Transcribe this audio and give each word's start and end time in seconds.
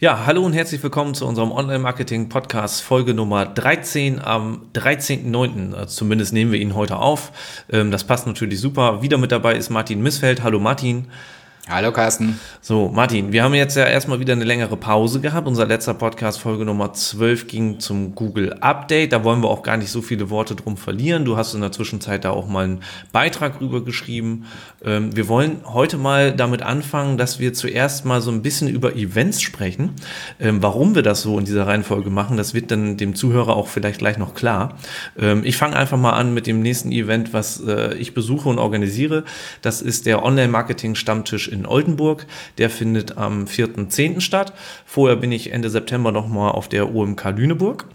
Ja, 0.00 0.26
hallo 0.26 0.46
und 0.46 0.52
herzlich 0.52 0.80
willkommen 0.80 1.14
zu 1.14 1.26
unserem 1.26 1.50
Online-Marketing-Podcast 1.50 2.82
Folge 2.82 3.14
Nummer 3.14 3.46
13 3.46 4.20
am 4.20 4.66
13.09. 4.72 5.74
Also 5.74 5.86
zumindest 5.86 6.32
nehmen 6.32 6.52
wir 6.52 6.60
ihn 6.60 6.76
heute 6.76 6.98
auf. 6.98 7.64
Ähm, 7.68 7.90
das 7.90 8.04
passt 8.04 8.24
natürlich 8.24 8.60
super. 8.60 9.02
Wieder 9.02 9.18
mit 9.18 9.32
dabei 9.32 9.56
ist 9.56 9.70
Martin 9.70 10.00
Missfeld. 10.00 10.44
Hallo 10.44 10.60
Martin. 10.60 11.08
Hallo 11.70 11.92
Carsten. 11.92 12.40
So, 12.62 12.88
Martin, 12.88 13.30
wir 13.30 13.42
haben 13.42 13.52
jetzt 13.52 13.76
ja 13.76 13.84
erstmal 13.84 14.20
wieder 14.20 14.32
eine 14.32 14.44
längere 14.44 14.78
Pause 14.78 15.20
gehabt. 15.20 15.46
Unser 15.46 15.66
letzter 15.66 15.92
Podcast, 15.92 16.40
Folge 16.40 16.64
Nummer 16.64 16.94
12, 16.94 17.46
ging 17.46 17.78
zum 17.78 18.14
Google 18.14 18.54
Update. 18.54 19.12
Da 19.12 19.22
wollen 19.22 19.42
wir 19.42 19.50
auch 19.50 19.62
gar 19.62 19.76
nicht 19.76 19.90
so 19.90 20.00
viele 20.00 20.30
Worte 20.30 20.54
drum 20.54 20.78
verlieren. 20.78 21.26
Du 21.26 21.36
hast 21.36 21.52
in 21.52 21.60
der 21.60 21.70
Zwischenzeit 21.70 22.24
da 22.24 22.30
auch 22.30 22.48
mal 22.48 22.64
einen 22.64 22.80
Beitrag 23.12 23.60
rüber 23.60 23.84
geschrieben. 23.84 24.46
Ähm, 24.82 25.14
wir 25.14 25.28
wollen 25.28 25.60
heute 25.66 25.98
mal 25.98 26.32
damit 26.32 26.62
anfangen, 26.62 27.18
dass 27.18 27.38
wir 27.38 27.52
zuerst 27.52 28.06
mal 28.06 28.22
so 28.22 28.30
ein 28.30 28.40
bisschen 28.40 28.68
über 28.68 28.96
Events 28.96 29.42
sprechen. 29.42 29.90
Ähm, 30.40 30.62
warum 30.62 30.94
wir 30.94 31.02
das 31.02 31.20
so 31.20 31.38
in 31.38 31.44
dieser 31.44 31.66
Reihenfolge 31.66 32.08
machen, 32.08 32.38
das 32.38 32.54
wird 32.54 32.70
dann 32.70 32.96
dem 32.96 33.14
Zuhörer 33.14 33.54
auch 33.54 33.68
vielleicht 33.68 33.98
gleich 33.98 34.16
noch 34.16 34.34
klar. 34.34 34.78
Ähm, 35.18 35.42
ich 35.44 35.58
fange 35.58 35.76
einfach 35.76 35.98
mal 35.98 36.12
an 36.12 36.32
mit 36.32 36.46
dem 36.46 36.62
nächsten 36.62 36.92
Event, 36.92 37.34
was 37.34 37.60
äh, 37.60 37.92
ich 37.96 38.14
besuche 38.14 38.48
und 38.48 38.58
organisiere. 38.58 39.24
Das 39.60 39.82
ist 39.82 40.06
der 40.06 40.24
Online-Marketing-Stammtisch 40.24 41.48
in 41.48 41.57
in 41.58 41.66
Oldenburg. 41.66 42.26
Der 42.58 42.70
findet 42.70 43.16
am 43.16 43.44
4.10. 43.44 44.20
statt. 44.20 44.52
Vorher 44.86 45.16
bin 45.16 45.32
ich 45.32 45.52
Ende 45.52 45.70
September 45.70 46.12
nochmal 46.12 46.52
auf 46.52 46.68
der 46.68 46.94
OMK 46.94 47.24
Lüneburg. 47.36 47.86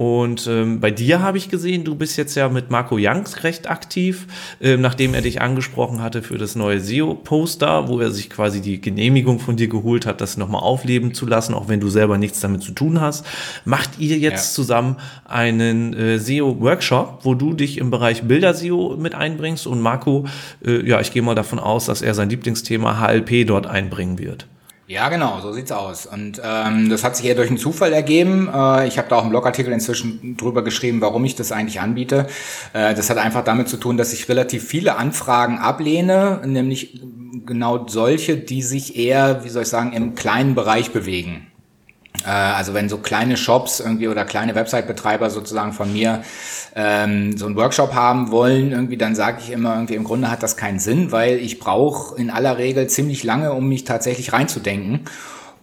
Und 0.00 0.46
ähm, 0.46 0.80
bei 0.80 0.90
dir 0.90 1.20
habe 1.20 1.36
ich 1.36 1.50
gesehen, 1.50 1.84
du 1.84 1.94
bist 1.94 2.16
jetzt 2.16 2.34
ja 2.34 2.48
mit 2.48 2.70
Marco 2.70 2.96
Youngs 2.98 3.44
recht 3.44 3.68
aktiv, 3.68 4.26
ähm, 4.58 4.80
nachdem 4.80 5.12
er 5.12 5.20
dich 5.20 5.42
angesprochen 5.42 6.00
hatte 6.00 6.22
für 6.22 6.38
das 6.38 6.56
neue 6.56 6.80
SEO-Poster, 6.80 7.86
wo 7.86 8.00
er 8.00 8.10
sich 8.10 8.30
quasi 8.30 8.62
die 8.62 8.80
Genehmigung 8.80 9.40
von 9.40 9.56
dir 9.56 9.68
geholt 9.68 10.06
hat, 10.06 10.22
das 10.22 10.38
nochmal 10.38 10.62
aufleben 10.62 11.12
zu 11.12 11.26
lassen, 11.26 11.52
auch 11.52 11.68
wenn 11.68 11.80
du 11.80 11.90
selber 11.90 12.16
nichts 12.16 12.40
damit 12.40 12.62
zu 12.62 12.72
tun 12.72 12.98
hast. 12.98 13.26
Macht 13.66 13.98
ihr 13.98 14.16
jetzt 14.16 14.52
ja. 14.52 14.54
zusammen 14.54 14.96
einen 15.26 15.92
äh, 15.92 16.18
SEO-Workshop, 16.18 17.18
wo 17.24 17.34
du 17.34 17.52
dich 17.52 17.76
im 17.76 17.90
Bereich 17.90 18.22
Bilder-SEO 18.22 18.96
mit 18.96 19.14
einbringst 19.14 19.66
und 19.66 19.82
Marco, 19.82 20.24
äh, 20.64 20.82
ja, 20.88 21.02
ich 21.02 21.12
gehe 21.12 21.20
mal 21.20 21.34
davon 21.34 21.58
aus, 21.58 21.84
dass 21.84 22.00
er 22.00 22.14
sein 22.14 22.30
Lieblingsthema 22.30 23.06
HLP 23.06 23.46
dort 23.46 23.66
einbringen 23.66 24.18
wird. 24.18 24.46
Ja, 24.90 25.08
genau, 25.08 25.38
so 25.40 25.52
sieht's 25.52 25.70
aus. 25.70 26.04
Und 26.04 26.42
ähm, 26.44 26.90
das 26.90 27.04
hat 27.04 27.16
sich 27.16 27.24
eher 27.24 27.36
durch 27.36 27.46
einen 27.46 27.58
Zufall 27.58 27.92
ergeben. 27.92 28.50
Äh, 28.52 28.88
ich 28.88 28.98
habe 28.98 29.08
da 29.08 29.14
auch 29.14 29.20
einen 29.20 29.30
Blogartikel 29.30 29.72
inzwischen 29.72 30.36
drüber 30.36 30.64
geschrieben, 30.64 31.00
warum 31.00 31.24
ich 31.24 31.36
das 31.36 31.52
eigentlich 31.52 31.80
anbiete. 31.80 32.26
Äh, 32.72 32.92
das 32.96 33.08
hat 33.08 33.16
einfach 33.16 33.44
damit 33.44 33.68
zu 33.68 33.76
tun, 33.76 33.96
dass 33.96 34.12
ich 34.12 34.28
relativ 34.28 34.66
viele 34.66 34.96
Anfragen 34.96 35.58
ablehne, 35.58 36.40
nämlich 36.44 37.00
genau 37.46 37.86
solche, 37.86 38.36
die 38.36 38.62
sich 38.62 38.96
eher, 38.96 39.44
wie 39.44 39.48
soll 39.50 39.62
ich 39.62 39.68
sagen, 39.68 39.92
im 39.92 40.16
kleinen 40.16 40.56
Bereich 40.56 40.90
bewegen. 40.90 41.49
Äh, 42.24 42.30
also 42.30 42.74
wenn 42.74 42.88
so 42.88 42.98
kleine 42.98 43.36
Shops 43.36 43.80
irgendwie 43.80 44.08
oder 44.08 44.24
kleine 44.24 44.54
Website-Betreiber 44.54 45.30
sozusagen 45.30 45.72
von 45.72 45.92
mir 45.92 46.22
ähm, 46.74 47.36
so 47.36 47.46
einen 47.46 47.56
Workshop 47.56 47.94
haben 47.94 48.30
wollen, 48.30 48.72
irgendwie, 48.72 48.96
dann 48.96 49.14
sage 49.14 49.38
ich 49.40 49.50
immer, 49.50 49.74
irgendwie 49.74 49.94
im 49.94 50.04
Grunde 50.04 50.30
hat 50.30 50.42
das 50.42 50.56
keinen 50.56 50.78
Sinn, 50.78 51.12
weil 51.12 51.38
ich 51.38 51.58
brauche 51.58 52.16
in 52.16 52.30
aller 52.30 52.58
Regel 52.58 52.86
ziemlich 52.86 53.24
lange, 53.24 53.52
um 53.52 53.68
mich 53.68 53.84
tatsächlich 53.84 54.32
reinzudenken. 54.32 55.06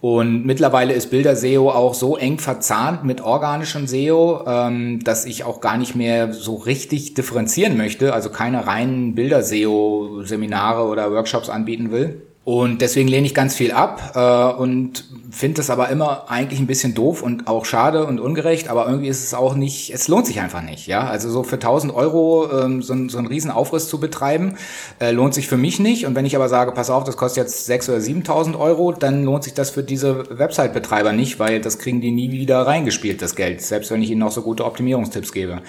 Und 0.00 0.46
mittlerweile 0.46 0.92
ist 0.92 1.10
Bilder-SEO 1.10 1.70
auch 1.70 1.92
so 1.92 2.16
eng 2.16 2.38
verzahnt 2.38 3.02
mit 3.02 3.20
organischem 3.20 3.88
SEO, 3.88 4.44
ähm, 4.46 5.02
dass 5.02 5.24
ich 5.24 5.42
auch 5.42 5.60
gar 5.60 5.76
nicht 5.76 5.96
mehr 5.96 6.32
so 6.32 6.54
richtig 6.54 7.14
differenzieren 7.14 7.76
möchte, 7.76 8.14
also 8.14 8.30
keine 8.30 8.68
reinen 8.68 9.16
Bilder-SEO-Seminare 9.16 10.84
oder 10.84 11.10
Workshops 11.10 11.48
anbieten 11.48 11.90
will. 11.90 12.27
Und 12.48 12.80
deswegen 12.80 13.10
lehne 13.10 13.26
ich 13.26 13.34
ganz 13.34 13.54
viel 13.54 13.72
ab 13.72 14.12
äh, 14.14 14.58
und 14.58 15.04
finde 15.30 15.58
das 15.58 15.68
aber 15.68 15.90
immer 15.90 16.30
eigentlich 16.30 16.58
ein 16.58 16.66
bisschen 16.66 16.94
doof 16.94 17.20
und 17.22 17.46
auch 17.46 17.66
schade 17.66 18.06
und 18.06 18.20
ungerecht, 18.20 18.70
aber 18.70 18.86
irgendwie 18.86 19.08
ist 19.08 19.22
es 19.22 19.34
auch 19.34 19.54
nicht, 19.54 19.92
es 19.92 20.08
lohnt 20.08 20.24
sich 20.24 20.40
einfach 20.40 20.62
nicht, 20.62 20.86
ja. 20.86 21.06
Also 21.06 21.28
so 21.28 21.42
für 21.42 21.56
1000 21.56 21.94
Euro 21.94 22.50
ähm, 22.50 22.80
so, 22.80 22.94
so 23.10 23.18
einen 23.18 23.26
riesen 23.26 23.50
Aufriss 23.50 23.86
zu 23.90 24.00
betreiben, 24.00 24.56
äh, 24.98 25.10
lohnt 25.10 25.34
sich 25.34 25.46
für 25.46 25.58
mich 25.58 25.78
nicht. 25.78 26.06
Und 26.06 26.14
wenn 26.14 26.24
ich 26.24 26.36
aber 26.36 26.48
sage, 26.48 26.72
pass 26.72 26.88
auf, 26.88 27.04
das 27.04 27.18
kostet 27.18 27.44
jetzt 27.44 27.68
6.000 27.68 27.88
oder 27.90 27.98
7.000 27.98 28.58
Euro, 28.58 28.92
dann 28.92 29.24
lohnt 29.24 29.44
sich 29.44 29.52
das 29.52 29.68
für 29.68 29.82
diese 29.82 30.24
Website-Betreiber 30.38 31.12
nicht, 31.12 31.38
weil 31.38 31.60
das 31.60 31.78
kriegen 31.78 32.00
die 32.00 32.12
nie 32.12 32.32
wieder 32.32 32.66
reingespielt, 32.66 33.20
das 33.20 33.36
Geld, 33.36 33.60
selbst 33.60 33.90
wenn 33.90 34.00
ich 34.00 34.10
ihnen 34.10 34.20
noch 34.20 34.32
so 34.32 34.40
gute 34.40 34.64
Optimierungstipps 34.64 35.32
gebe. 35.32 35.60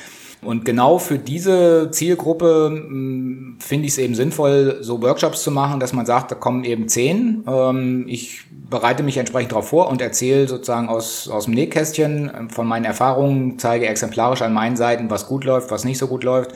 Und 0.42 0.64
genau 0.64 1.00
für 1.00 1.18
diese 1.18 1.92
Zielgruppe 1.92 2.68
hm, 2.70 3.58
finde 3.60 3.88
ich 3.88 3.94
es 3.94 3.98
eben 3.98 4.16
sinnvoll, 4.16 4.78
so 4.82 5.02
Workshops 5.02 5.44
zu 5.44 5.52
machen, 5.52 5.82
dass 5.82 5.92
man 5.92 6.06
sagt, 6.06 6.32
da 6.32 6.36
kommen 6.36 6.64
eben 6.64 6.88
zehn. 6.88 7.44
Ähm, 7.46 8.06
ich 8.08 8.46
bereite 8.70 9.04
mich 9.04 9.18
entsprechend 9.18 9.52
darauf 9.52 9.68
vor 9.68 9.90
und 9.90 10.02
erzähle 10.02 10.48
sozusagen 10.48 10.88
aus, 10.88 11.28
aus 11.28 11.46
dem 11.46 11.56
Nähkästchen 11.56 12.32
ähm, 12.34 12.50
von 12.50 12.68
meinen 12.68 12.86
Erfahrungen, 12.86 13.60
zeige 13.60 13.88
exemplarisch 13.88 14.42
an 14.42 14.54
meinen 14.54 14.78
Seiten, 14.78 15.10
was 15.10 15.28
gut 15.28 15.44
läuft, 15.44 15.72
was 15.72 15.84
nicht 15.84 15.98
so 15.98 16.08
gut 16.08 16.24
läuft. 16.24 16.54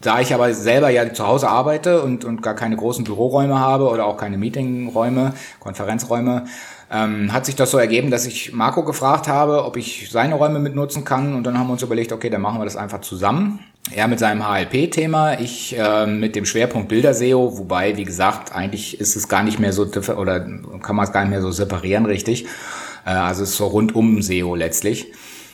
Da 0.00 0.18
ich 0.20 0.32
aber 0.32 0.54
selber 0.54 0.88
ja 0.88 1.12
zu 1.12 1.26
Hause 1.26 1.50
arbeite 1.50 2.00
und, 2.00 2.24
und 2.24 2.42
gar 2.42 2.54
keine 2.54 2.74
großen 2.74 3.04
Büroräume 3.04 3.58
habe 3.58 3.86
oder 3.90 4.06
auch 4.06 4.16
keine 4.16 4.38
Meetingräume, 4.38 5.34
Konferenzräume, 5.58 6.46
ähm, 6.90 7.32
hat 7.32 7.46
sich 7.46 7.54
das 7.54 7.70
so 7.70 7.78
ergeben, 7.78 8.10
dass 8.10 8.26
ich 8.26 8.52
Marco 8.52 8.84
gefragt 8.84 9.28
habe, 9.28 9.64
ob 9.64 9.76
ich 9.76 10.08
seine 10.10 10.34
Räume 10.34 10.58
mitnutzen 10.58 11.04
kann. 11.04 11.34
Und 11.34 11.44
dann 11.44 11.56
haben 11.56 11.68
wir 11.68 11.74
uns 11.74 11.82
überlegt, 11.82 12.12
okay, 12.12 12.30
dann 12.30 12.40
machen 12.40 12.60
wir 12.60 12.64
das 12.64 12.76
einfach 12.76 13.00
zusammen. 13.00 13.60
Er 13.92 14.08
mit 14.08 14.18
seinem 14.18 14.46
HLP-Thema, 14.46 15.40
ich 15.40 15.76
äh, 15.78 16.06
mit 16.06 16.36
dem 16.36 16.44
Schwerpunkt 16.44 16.88
Bilder-SEO, 16.88 17.58
wobei, 17.58 17.96
wie 17.96 18.04
gesagt, 18.04 18.54
eigentlich 18.54 19.00
ist 19.00 19.16
es 19.16 19.28
gar 19.28 19.42
nicht 19.42 19.58
mehr 19.58 19.72
so, 19.72 19.84
oder 20.16 20.40
kann 20.82 20.96
man 20.96 21.04
es 21.04 21.12
gar 21.12 21.22
nicht 21.22 21.30
mehr 21.30 21.42
so 21.42 21.50
separieren, 21.50 22.06
richtig. 22.06 22.46
Äh, 23.06 23.10
also 23.10 23.44
es 23.44 23.50
ist 23.50 23.56
so 23.56 23.66
rundum 23.68 24.20
SEO 24.20 24.54
letztlich. 24.54 25.06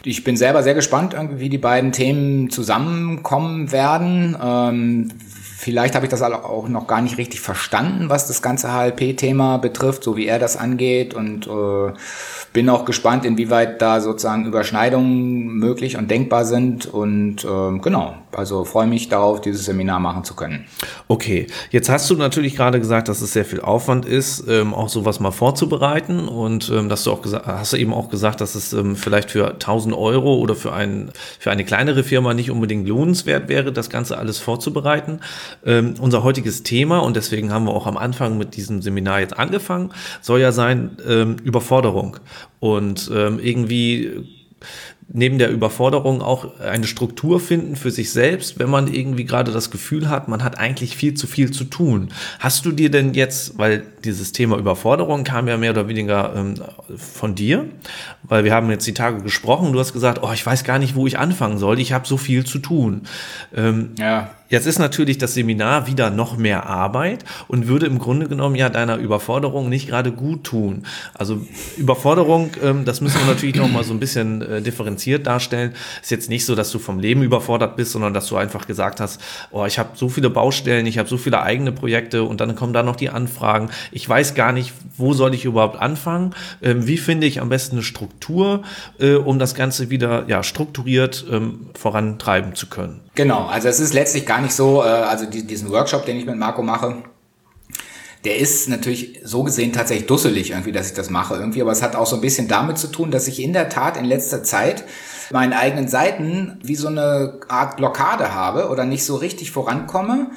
Ich 0.05 0.25
bin 0.25 0.37
selber 0.37 0.63
sehr 0.63 0.75
gespannt, 0.75 1.17
wie 1.37 1.49
die 1.49 1.59
beiden 1.59 1.93
Themen 1.93 2.49
zusammenkommen 2.49 3.73
werden. 3.73 4.37
Ähm, 4.41 5.09
Vielleicht 5.67 5.97
habe 5.97 6.07
ich 6.07 6.11
das 6.11 6.23
auch 6.23 6.69
noch 6.69 6.87
gar 6.87 7.01
nicht 7.01 7.19
richtig 7.19 7.41
verstanden, 7.41 8.09
was 8.09 8.29
das 8.29 8.41
ganze 8.41 8.73
HLP-Thema 8.73 9.57
betrifft, 9.57 10.05
so 10.05 10.17
wie 10.17 10.29
er 10.29 10.39
das 10.39 10.57
angeht 10.57 11.13
und 11.13 11.49
äh, 11.49 11.93
bin 12.53 12.69
auch 12.69 12.85
gespannt, 12.85 13.25
inwieweit 13.25 13.83
da 13.83 14.01
sozusagen 14.01 14.47
Überschneidungen 14.47 15.47
möglich 15.55 15.97
und 15.97 16.11
denkbar 16.11 16.45
sind 16.45 16.87
und 16.87 17.45
äh, 17.45 17.79
genau, 17.79 18.15
also 18.33 18.65
freue 18.65 18.87
mich 18.87 19.09
darauf, 19.09 19.41
dieses 19.41 19.65
Seminar 19.65 20.01
machen 20.01 20.25
zu 20.25 20.35
können. 20.35 20.67
Okay, 21.09 21.47
jetzt 21.71 21.89
hast 21.89 22.09
du 22.11 22.17
natürlich 22.17 22.57
gerade 22.57 22.79
gesagt, 22.81 23.09
dass 23.09 23.23
es 23.23 23.33
sehr 23.33 23.45
viel 23.45 23.61
Aufwand 23.61 24.05
ist, 24.05 24.45
ähm, 24.49 24.75
auch 24.75 24.89
sowas 24.89 25.21
mal 25.21 25.31
vorzubereiten 25.31 26.29
und 26.29 26.71
ähm, 26.75 26.89
dass 26.89 27.05
du 27.05 27.13
auch 27.13 27.23
hast 27.45 27.73
du 27.73 27.77
eben 27.77 27.93
auch 27.93 28.09
gesagt, 28.09 28.41
dass 28.41 28.55
es 28.55 28.73
ähm, 28.73 28.97
vielleicht 28.97 29.31
für 29.31 29.53
1000 29.53 29.95
Euro 29.95 30.37
oder 30.37 30.55
für, 30.55 30.73
ein, 30.73 31.11
für 31.39 31.51
eine 31.51 31.65
kleinere 31.65 32.05
Firma 32.05 32.35
nicht 32.35 32.51
unbedingt 32.51 32.89
lohnenswert 32.89 33.49
wäre, 33.49 33.73
das 33.73 33.91
Ganze 33.91 34.19
alles 34.19 34.39
vorzubereiten. 34.39 35.21
Ähm, 35.65 35.95
unser 36.01 36.23
heutiges 36.23 36.63
Thema, 36.63 36.99
und 36.99 37.17
deswegen 37.17 37.53
haben 37.53 37.65
wir 37.65 37.73
auch 37.73 37.87
am 37.87 37.97
Anfang 37.97 38.39
mit 38.39 38.57
diesem 38.57 38.83
Seminar 38.83 39.21
jetzt 39.21 39.39
angefangen, 39.39 39.91
soll 40.21 40.41
ja 40.41 40.53
sein 40.53 40.97
ähm, 41.09 41.37
Überforderung. 41.43 42.19
Und 42.61 43.11
ähm, 43.15 43.39
irgendwie 43.39 44.27
neben 45.09 45.39
der 45.39 45.51
Überforderung 45.51 46.21
auch 46.21 46.59
eine 46.61 46.87
Struktur 46.87 47.39
finden 47.39 47.77
für 47.77 47.91
sich 47.91 48.11
selbst, 48.11 48.59
wenn 48.59 48.69
man 48.69 48.93
irgendwie 48.93 49.25
gerade 49.25 49.53
das 49.53 49.71
Gefühl 49.71 50.09
hat, 50.09 50.27
man 50.29 50.43
hat 50.43 50.59
eigentlich 50.59 50.97
viel 50.97 51.15
zu 51.15 51.27
viel 51.27 51.53
zu 51.53 51.65
tun. 51.65 52.09
Hast 52.41 52.67
du 52.67 52.73
dir 52.73 52.91
denn 52.91 53.15
jetzt, 53.15 53.57
weil 53.57 53.85
dieses 54.05 54.33
Thema 54.33 54.59
Überforderung 54.59 55.23
kam 55.23 55.47
ja 55.47 55.57
mehr 55.57 55.71
oder 55.71 55.89
weniger 55.89 56.35
ähm, 56.35 56.55
von 56.97 57.35
dir, 57.35 57.67
weil 58.25 58.45
wir 58.45 58.53
haben 58.53 58.69
jetzt 58.71 58.87
die 58.87 58.95
Tage 58.95 59.23
gesprochen, 59.23 59.73
du 59.73 59.79
hast 59.79 59.93
gesagt, 59.93 60.23
oh, 60.23 60.33
ich 60.33 60.45
weiß 60.45 60.65
gar 60.65 60.79
nicht, 60.79 60.97
wo 60.97 61.07
ich 61.07 61.19
anfangen 61.19 61.59
soll, 61.59 61.79
ich 61.79 61.93
habe 61.93 62.07
so 62.07 62.17
viel 62.17 62.45
zu 62.45 62.59
tun. 62.59 63.03
Ähm, 63.55 63.91
ja. 63.99 64.31
Jetzt 64.49 64.67
ist 64.67 64.79
natürlich 64.79 65.19
das 65.19 65.35
Seminar 65.35 65.87
wieder 65.87 66.11
noch 66.11 66.37
mehr 66.37 66.67
Arbeit 66.67 67.25
und 67.49 67.67
würde 67.67 67.87
im 67.87 67.99
Grunde 67.99 68.29
genommen 68.29 68.55
ja 68.55 68.69
deiner 68.69 68.97
Überforderung 68.97 69.69
nicht 69.69 69.89
gerade 69.89 70.13
gut 70.13 70.45
tun. 70.45 70.85
Also 71.15 71.41
Überforderung, 71.77 72.51
ähm, 72.63 72.85
das 72.85 73.01
müssen 73.01 73.19
wir 73.19 73.27
natürlich 73.27 73.57
noch 73.57 73.69
mal 73.69 73.83
so 73.83 73.93
ein 73.93 73.99
bisschen 73.99 74.43
äh, 74.43 74.63
differenziert 74.63 75.27
darstellen. 75.27 75.75
Ist 76.01 76.11
jetzt 76.11 76.31
nicht 76.31 76.45
so, 76.45 76.55
dass 76.55 76.71
du 76.71 76.79
vom 76.79 77.01
Leben 77.01 77.23
überfordert 77.23 77.77
bist, 77.77 77.93
sondern 77.93 78.15
dass 78.15 78.29
du 78.29 78.37
einfach 78.37 78.67
gesagt 78.67 79.01
hast, 79.01 79.21
oh, 79.51 79.65
ich 79.67 79.81
habe 79.81 79.91
so 79.95 80.09
viele 80.09 80.31
Baustellen, 80.31 80.87
ich 80.87 80.99
habe 80.99 81.09
so 81.09 81.17
viele 81.17 81.43
eigene 81.43 81.73
Projekte 81.73 82.23
und 82.23 82.41
dann 82.41 82.55
kommen 82.55 82.73
da 82.73 82.85
noch 82.85 82.97
die 82.97 83.11
Anfragen. 83.11 83.71
Ich 83.91 84.09
weiß 84.09 84.35
gar 84.35 84.53
nicht, 84.53 84.73
wo 84.97 85.13
soll 85.13 85.35
ich 85.35 85.45
überhaupt 85.45 85.81
anfangen? 85.81 86.35
Ähm, 86.63 86.87
wie 86.87 86.99
finde 86.99 87.27
ich 87.27 87.41
am 87.41 87.49
besten 87.49 87.77
eine 87.77 87.83
Struktur, 87.83 88.63
äh, 89.01 89.15
um 89.15 89.41
das 89.41 89.57
Ganze 89.57 89.91
wieder 89.91 90.25
ja 90.29 90.45
strukturiert 90.45 91.25
ähm, 91.31 91.67
vorantreiben 91.75 92.55
zu 92.55 92.69
können? 92.69 93.01
Genau, 93.17 93.47
also 93.47 93.69
es 93.69 93.81
ist 93.81 93.95
letztlich 93.95 94.27
gar 94.27 94.36
nicht 94.41 94.55
so, 94.55 94.83
äh, 94.83 94.87
also 94.87 95.27
die, 95.27 95.47
diesen 95.47 95.71
Workshop, 95.71 96.07
den 96.07 96.17
ich 96.17 96.27
mit 96.27 96.37
Marco 96.37 96.63
mache, 96.63 96.97
der 98.25 98.39
ist 98.39 98.69
natürlich 98.69 99.21
so 99.23 99.45
gesehen 99.45 99.73
tatsächlich 99.73 100.07
dusselig 100.07 100.51
irgendwie, 100.51 100.73
dass 100.73 100.89
ich 100.89 100.95
das 100.95 101.11
mache 101.11 101.35
irgendwie, 101.35 101.63
aber 101.63 101.71
es 101.71 101.83
hat 101.83 101.95
auch 101.95 102.07
so 102.07 102.17
ein 102.17 102.23
bisschen 102.23 102.49
damit 102.49 102.77
zu 102.77 102.89
tun, 102.89 103.11
dass 103.11 103.29
ich 103.29 103.41
in 103.41 103.53
der 103.53 103.69
Tat 103.69 103.97
in 103.97 104.05
letzter 104.05 104.43
Zeit 104.43 104.85
meinen 105.31 105.53
eigenen 105.53 105.87
Seiten 105.89 106.59
wie 106.63 106.77
so 106.77 106.89
eine 106.89 107.41
Art 107.49 107.77
Blockade 107.77 108.35
habe 108.35 108.69
oder 108.69 108.85
nicht 108.85 109.05
so 109.05 109.17
richtig 109.17 109.53
vorankomme, 109.53 110.31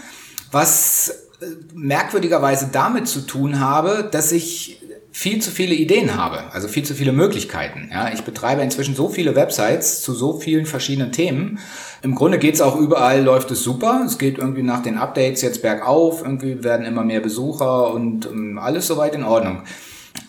was 0.52 1.28
äh, 1.42 1.46
merkwürdigerweise 1.74 2.70
damit 2.72 3.08
zu 3.08 3.22
tun 3.22 3.60
habe, 3.60 4.08
dass 4.12 4.32
ich 4.32 4.79
viel 5.12 5.42
zu 5.42 5.52
viele 5.52 5.74
Ideen 5.74 6.16
habe, 6.16 6.54
also 6.54 6.68
viel 6.68 6.84
zu 6.84 6.94
viele 6.94 7.12
Möglichkeiten. 7.12 7.90
Ja, 7.92 8.12
ich 8.14 8.22
betreibe 8.22 8.62
inzwischen 8.62 8.96
so 8.96 9.10
viele 9.10 9.36
Websites 9.36 10.02
zu 10.02 10.14
so 10.14 10.40
vielen 10.40 10.66
verschiedenen 10.66 11.12
Themen. 11.12 11.60
Im 12.02 12.16
Grunde 12.16 12.38
geht's 12.38 12.62
auch 12.62 12.76
überall, 12.78 13.24
läuft 13.24 13.52
es 13.52 13.64
super. 13.64 14.04
Es 14.06 14.18
geht 14.18 14.38
irgendwie 14.38 14.64
nach 14.64 14.84
den 14.84 14.98
Updates 14.98 15.42
jetzt 15.42 15.62
bergauf, 15.62 16.22
irgendwie 16.24 16.64
werden 16.64 16.86
immer 16.86 17.04
mehr 17.04 17.20
Besucher 17.20 17.94
und 17.94 18.28
ähm, 18.28 18.60
alles 18.60 18.88
soweit 18.88 19.16
in 19.16 19.24
Ordnung. 19.24 19.64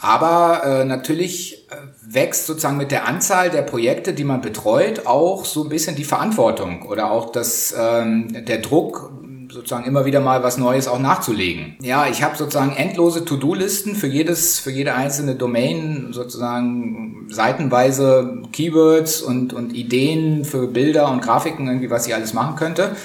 Aber 0.01 0.63
äh, 0.65 0.85
natürlich 0.85 1.67
äh, 1.71 1.77
wächst 2.03 2.47
sozusagen 2.47 2.77
mit 2.77 2.91
der 2.91 3.07
Anzahl 3.07 3.51
der 3.51 3.63
Projekte, 3.63 4.15
die 4.15 4.25
man 4.25 4.41
betreut, 4.41 5.07
auch 5.07 5.45
so 5.45 5.63
ein 5.65 5.69
bisschen 5.69 5.95
die 5.95 6.05
Verantwortung 6.05 6.87
oder 6.87 7.11
auch 7.11 7.31
das, 7.31 7.75
ähm, 7.79 8.45
der 8.47 8.59
Druck, 8.59 9.13
sozusagen 9.51 9.85
immer 9.85 10.05
wieder 10.05 10.21
mal 10.21 10.43
was 10.43 10.59
Neues 10.59 10.89
auch 10.89 10.99
nachzulegen. 10.99 11.77
Ja, 11.83 12.07
ich 12.07 12.23
habe 12.23 12.37
sozusagen 12.37 12.77
endlose 12.77 13.25
To-Do-Listen 13.25 13.97
für 13.97 14.07
jedes, 14.07 14.59
für 14.59 14.71
jede 14.71 14.95
einzelne 14.95 15.35
Domain 15.35 16.09
sozusagen 16.13 17.27
seitenweise 17.29 18.43
Keywords 18.53 19.23
und, 19.23 19.53
und 19.53 19.75
Ideen 19.75 20.45
für 20.45 20.67
Bilder 20.67 21.11
und 21.11 21.23
Grafiken 21.23 21.67
irgendwie, 21.67 21.91
was 21.91 22.07
ich 22.07 22.15
alles 22.15 22.33
machen 22.33 22.57
könnte. 22.57 22.97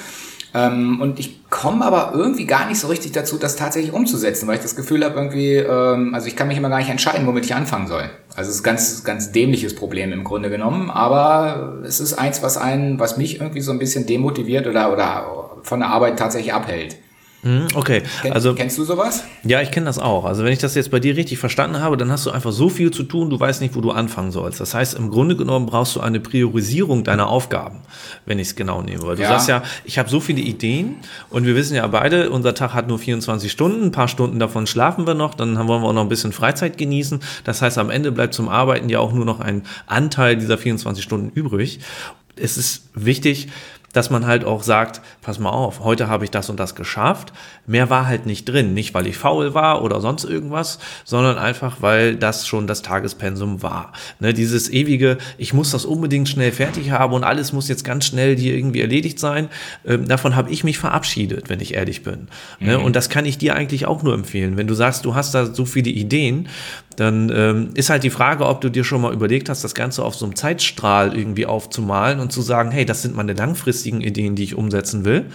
Ähm, 0.55 1.01
und 1.01 1.19
ich 1.19 1.49
komme 1.49 1.83
aber 1.83 2.13
irgendwie 2.15 2.45
gar 2.45 2.67
nicht 2.69 2.79
so 2.79 2.87
richtig 2.87 3.11
dazu, 3.11 3.37
das 3.37 3.57
tatsächlich 3.57 3.91
umzusetzen, 3.91 4.47
weil 4.47 4.55
ich 4.55 4.61
das 4.61 4.77
Gefühl 4.77 5.03
habe, 5.03 5.15
irgendwie, 5.15 5.55
ähm, 5.55 6.15
also 6.15 6.27
ich 6.27 6.37
kann 6.37 6.47
mich 6.47 6.57
immer 6.57 6.69
gar 6.69 6.77
nicht 6.77 6.89
entscheiden, 6.89 7.27
womit 7.27 7.43
ich 7.43 7.53
anfangen 7.53 7.87
soll. 7.87 8.09
Also 8.37 8.49
es 8.49 8.55
ist 8.55 8.61
ein 8.61 8.63
ganz, 8.63 9.03
ganz 9.03 9.31
dämliches 9.33 9.75
Problem 9.75 10.13
im 10.13 10.23
Grunde 10.23 10.49
genommen, 10.49 10.89
aber 10.89 11.81
es 11.83 11.99
ist 11.99 12.13
eins, 12.13 12.41
was 12.41 12.55
einen, 12.55 12.99
was 12.99 13.17
mich 13.17 13.41
irgendwie 13.41 13.59
so 13.59 13.71
ein 13.71 13.79
bisschen 13.79 14.05
demotiviert 14.05 14.65
oder, 14.65 14.93
oder 14.93 15.57
von 15.63 15.81
der 15.81 15.89
Arbeit 15.89 16.17
tatsächlich 16.17 16.53
abhält. 16.53 16.95
Hm, 17.45 17.67
okay, 17.75 18.01
also 18.31 18.55
kennst 18.55 18.75
du 18.79 18.83
sowas? 18.83 19.23
Ja, 19.43 19.61
ich 19.61 19.69
kenne 19.69 19.85
das 19.85 19.99
auch. 19.99 20.25
Also 20.25 20.43
wenn 20.43 20.51
ich 20.51 20.57
das 20.57 20.73
jetzt 20.73 20.89
bei 20.89 20.99
dir 20.99 21.15
richtig 21.15 21.37
verstanden 21.37 21.79
habe, 21.79 21.95
dann 21.95 22.11
hast 22.11 22.25
du 22.25 22.31
einfach 22.31 22.51
so 22.51 22.69
viel 22.69 22.89
zu 22.89 23.03
tun, 23.03 23.29
du 23.29 23.39
weißt 23.39 23.61
nicht, 23.61 23.75
wo 23.75 23.81
du 23.81 23.91
anfangen 23.91 24.31
sollst. 24.31 24.59
Das 24.59 24.73
heißt, 24.73 24.95
im 24.95 25.11
Grunde 25.11 25.35
genommen 25.35 25.67
brauchst 25.67 25.95
du 25.95 25.99
eine 25.99 26.19
Priorisierung 26.19 27.03
deiner 27.03 27.29
Aufgaben, 27.29 27.81
wenn 28.25 28.39
ich 28.39 28.47
es 28.47 28.55
genau 28.55 28.81
nehme. 28.81 29.03
Weil 29.03 29.17
du 29.17 29.21
ja. 29.21 29.29
sagst 29.29 29.47
ja, 29.47 29.61
ich 29.83 29.99
habe 29.99 30.09
so 30.09 30.19
viele 30.19 30.41
Ideen 30.41 30.95
und 31.29 31.45
wir 31.45 31.53
wissen 31.53 31.75
ja 31.75 31.85
beide, 31.85 32.31
unser 32.31 32.55
Tag 32.55 32.73
hat 32.73 32.87
nur 32.87 32.97
24 32.97 33.51
Stunden, 33.51 33.83
ein 33.83 33.91
paar 33.91 34.07
Stunden 34.07 34.39
davon 34.39 34.65
schlafen 34.65 35.05
wir 35.05 35.13
noch, 35.13 35.35
dann 35.35 35.55
wollen 35.55 35.83
wir 35.83 35.89
auch 35.89 35.93
noch 35.93 36.01
ein 36.01 36.09
bisschen 36.09 36.31
Freizeit 36.31 36.79
genießen. 36.79 37.19
Das 37.43 37.61
heißt, 37.61 37.77
am 37.77 37.91
Ende 37.91 38.11
bleibt 38.11 38.33
zum 38.33 38.49
Arbeiten 38.49 38.89
ja 38.89 38.97
auch 38.97 39.13
nur 39.13 39.25
noch 39.25 39.39
ein 39.39 39.61
Anteil 39.85 40.35
dieser 40.35 40.57
24 40.57 41.03
Stunden 41.03 41.29
übrig. 41.29 41.79
Es 42.37 42.57
ist 42.57 42.89
wichtig, 42.95 43.49
dass 43.95 44.09
man 44.09 44.27
halt 44.27 44.43
auch 44.43 44.61
sagt, 44.61 44.99
pass 45.21 45.39
mal 45.39 45.51
auf, 45.51 45.79
heute 45.79 46.09
habe 46.09 46.25
ich 46.25 46.31
das 46.31 46.49
und 46.49 46.59
das 46.59 46.75
geschafft. 46.75 47.31
Mehr 47.65 47.89
war 47.89 48.07
halt 48.07 48.25
nicht 48.25 48.43
drin. 48.43 48.73
Nicht, 48.73 48.93
weil 48.93 49.07
ich 49.07 49.17
faul 49.17 49.53
war 49.53 49.83
oder 49.83 50.01
sonst 50.01 50.25
irgendwas, 50.25 50.79
sondern 51.05 51.37
einfach, 51.37 51.77
weil 51.79 52.17
das 52.17 52.45
schon 52.45 52.67
das 52.67 52.81
Tagespensum 52.81 53.63
war. 53.63 53.93
Ne, 54.19 54.33
dieses 54.33 54.69
ewige, 54.69 55.17
ich 55.37 55.53
muss 55.53 55.71
das 55.71 55.85
unbedingt 55.85 56.27
schnell 56.27 56.51
fertig 56.51 56.91
haben 56.91 57.13
und 57.13 57.23
alles 57.23 57.53
muss 57.53 57.69
jetzt 57.69 57.85
ganz 57.85 58.05
schnell 58.05 58.35
hier 58.35 58.55
irgendwie 58.55 58.81
erledigt 58.81 59.17
sein. 59.17 59.47
Ähm, 59.85 60.09
davon 60.09 60.35
habe 60.35 60.51
ich 60.51 60.65
mich 60.65 60.77
verabschiedet, 60.77 61.47
wenn 61.47 61.61
ich 61.61 61.75
ehrlich 61.75 62.03
bin. 62.03 62.27
Ne, 62.59 62.77
mhm. 62.77 62.83
Und 62.83 62.97
das 62.97 63.07
kann 63.07 63.23
ich 63.25 63.37
dir 63.37 63.55
eigentlich 63.55 63.85
auch 63.85 64.03
nur 64.03 64.13
empfehlen. 64.13 64.57
Wenn 64.57 64.67
du 64.67 64.73
sagst, 64.73 65.05
du 65.05 65.15
hast 65.15 65.33
da 65.33 65.45
so 65.45 65.63
viele 65.63 65.89
Ideen, 65.89 66.49
dann 66.95 67.31
ähm, 67.33 67.69
ist 67.73 67.89
halt 67.89 68.03
die 68.03 68.09
Frage, 68.09 68.45
ob 68.45 68.61
du 68.61 68.69
dir 68.69 68.83
schon 68.83 69.01
mal 69.01 69.13
überlegt 69.13 69.49
hast, 69.49 69.63
das 69.63 69.75
Ganze 69.75 70.03
auf 70.03 70.15
so 70.15 70.25
einem 70.25 70.35
Zeitstrahl 70.35 71.15
irgendwie 71.15 71.45
aufzumalen 71.45 72.19
und 72.19 72.31
zu 72.31 72.41
sagen, 72.41 72.71
hey, 72.71 72.85
das 72.85 73.01
sind 73.01 73.15
meine 73.15 73.33
langfristigen 73.33 74.01
Ideen, 74.01 74.35
die 74.35 74.43
ich 74.43 74.55
umsetzen 74.55 75.05
will. 75.05 75.25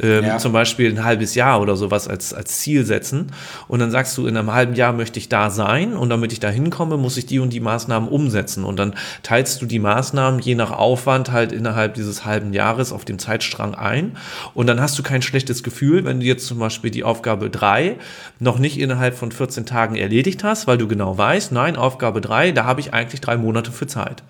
Ähm, 0.00 0.24
ja. 0.24 0.38
Zum 0.38 0.52
Beispiel 0.52 0.90
ein 0.90 1.04
halbes 1.04 1.34
Jahr 1.34 1.60
oder 1.60 1.76
sowas 1.76 2.08
als, 2.08 2.32
als 2.32 2.58
Ziel 2.58 2.84
setzen. 2.84 3.32
Und 3.68 3.80
dann 3.80 3.90
sagst 3.90 4.16
du, 4.16 4.26
in 4.26 4.36
einem 4.36 4.52
halben 4.52 4.74
Jahr 4.74 4.92
möchte 4.92 5.18
ich 5.18 5.28
da 5.28 5.50
sein 5.50 5.94
und 5.94 6.10
damit 6.10 6.32
ich 6.32 6.40
da 6.40 6.48
hinkomme, 6.48 6.96
muss 6.96 7.16
ich 7.16 7.26
die 7.26 7.38
und 7.38 7.52
die 7.52 7.60
Maßnahmen 7.60 8.08
umsetzen. 8.08 8.64
Und 8.64 8.78
dann 8.78 8.94
teilst 9.22 9.60
du 9.62 9.66
die 9.66 9.78
Maßnahmen 9.78 10.40
je 10.40 10.54
nach 10.54 10.70
Aufwand 10.70 11.32
halt 11.32 11.52
innerhalb 11.52 11.94
dieses 11.94 12.24
halben 12.24 12.52
Jahres 12.52 12.92
auf 12.92 13.04
dem 13.04 13.18
Zeitstrang 13.18 13.74
ein. 13.74 14.16
Und 14.54 14.66
dann 14.66 14.80
hast 14.80 14.98
du 14.98 15.02
kein 15.02 15.22
schlechtes 15.22 15.62
Gefühl, 15.62 16.04
wenn 16.04 16.20
du 16.20 16.26
jetzt 16.26 16.46
zum 16.46 16.58
Beispiel 16.58 16.90
die 16.90 17.04
Aufgabe 17.04 17.50
drei 17.50 17.96
noch 18.38 18.58
nicht 18.58 18.78
innerhalb 18.78 19.14
von 19.16 19.32
14 19.32 19.66
Tagen 19.66 19.96
erledigt 19.96 20.44
hast, 20.44 20.66
weil 20.66 20.78
du 20.78 20.88
genau 20.88 21.09
genau 21.10 21.18
weiß, 21.18 21.50
nein, 21.50 21.76
Aufgabe 21.76 22.20
3, 22.20 22.52
da 22.52 22.64
habe 22.64 22.80
ich 22.80 22.94
eigentlich 22.94 23.20
drei 23.20 23.36
Monate 23.36 23.72
für 23.72 23.86
Zeit. 23.86 24.22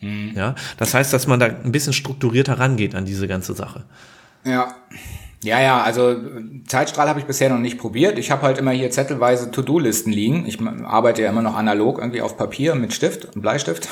Mhm. 0.00 0.32
Ja, 0.34 0.54
das 0.78 0.94
heißt, 0.94 1.12
dass 1.12 1.26
man 1.26 1.40
da 1.40 1.46
ein 1.46 1.72
bisschen 1.72 1.92
strukturierter 1.92 2.58
rangeht 2.58 2.94
an 2.94 3.04
diese 3.04 3.28
ganze 3.28 3.54
Sache. 3.54 3.84
Ja. 4.44 4.74
Ja, 5.42 5.58
ja, 5.58 5.80
also 5.80 6.16
Zeitstrahl 6.66 7.08
habe 7.08 7.18
ich 7.18 7.24
bisher 7.24 7.48
noch 7.48 7.58
nicht 7.58 7.78
probiert. 7.78 8.18
Ich 8.18 8.30
habe 8.30 8.42
halt 8.42 8.58
immer 8.58 8.72
hier 8.72 8.90
zettelweise 8.90 9.50
To-Do-Listen 9.50 10.12
liegen. 10.12 10.44
Ich 10.46 10.58
arbeite 10.84 11.22
ja 11.22 11.30
immer 11.30 11.40
noch 11.40 11.56
analog 11.56 11.98
irgendwie 11.98 12.20
auf 12.20 12.36
Papier 12.36 12.74
mit 12.74 12.92
Stift 12.92 13.24
und 13.24 13.40
Bleistift 13.40 13.88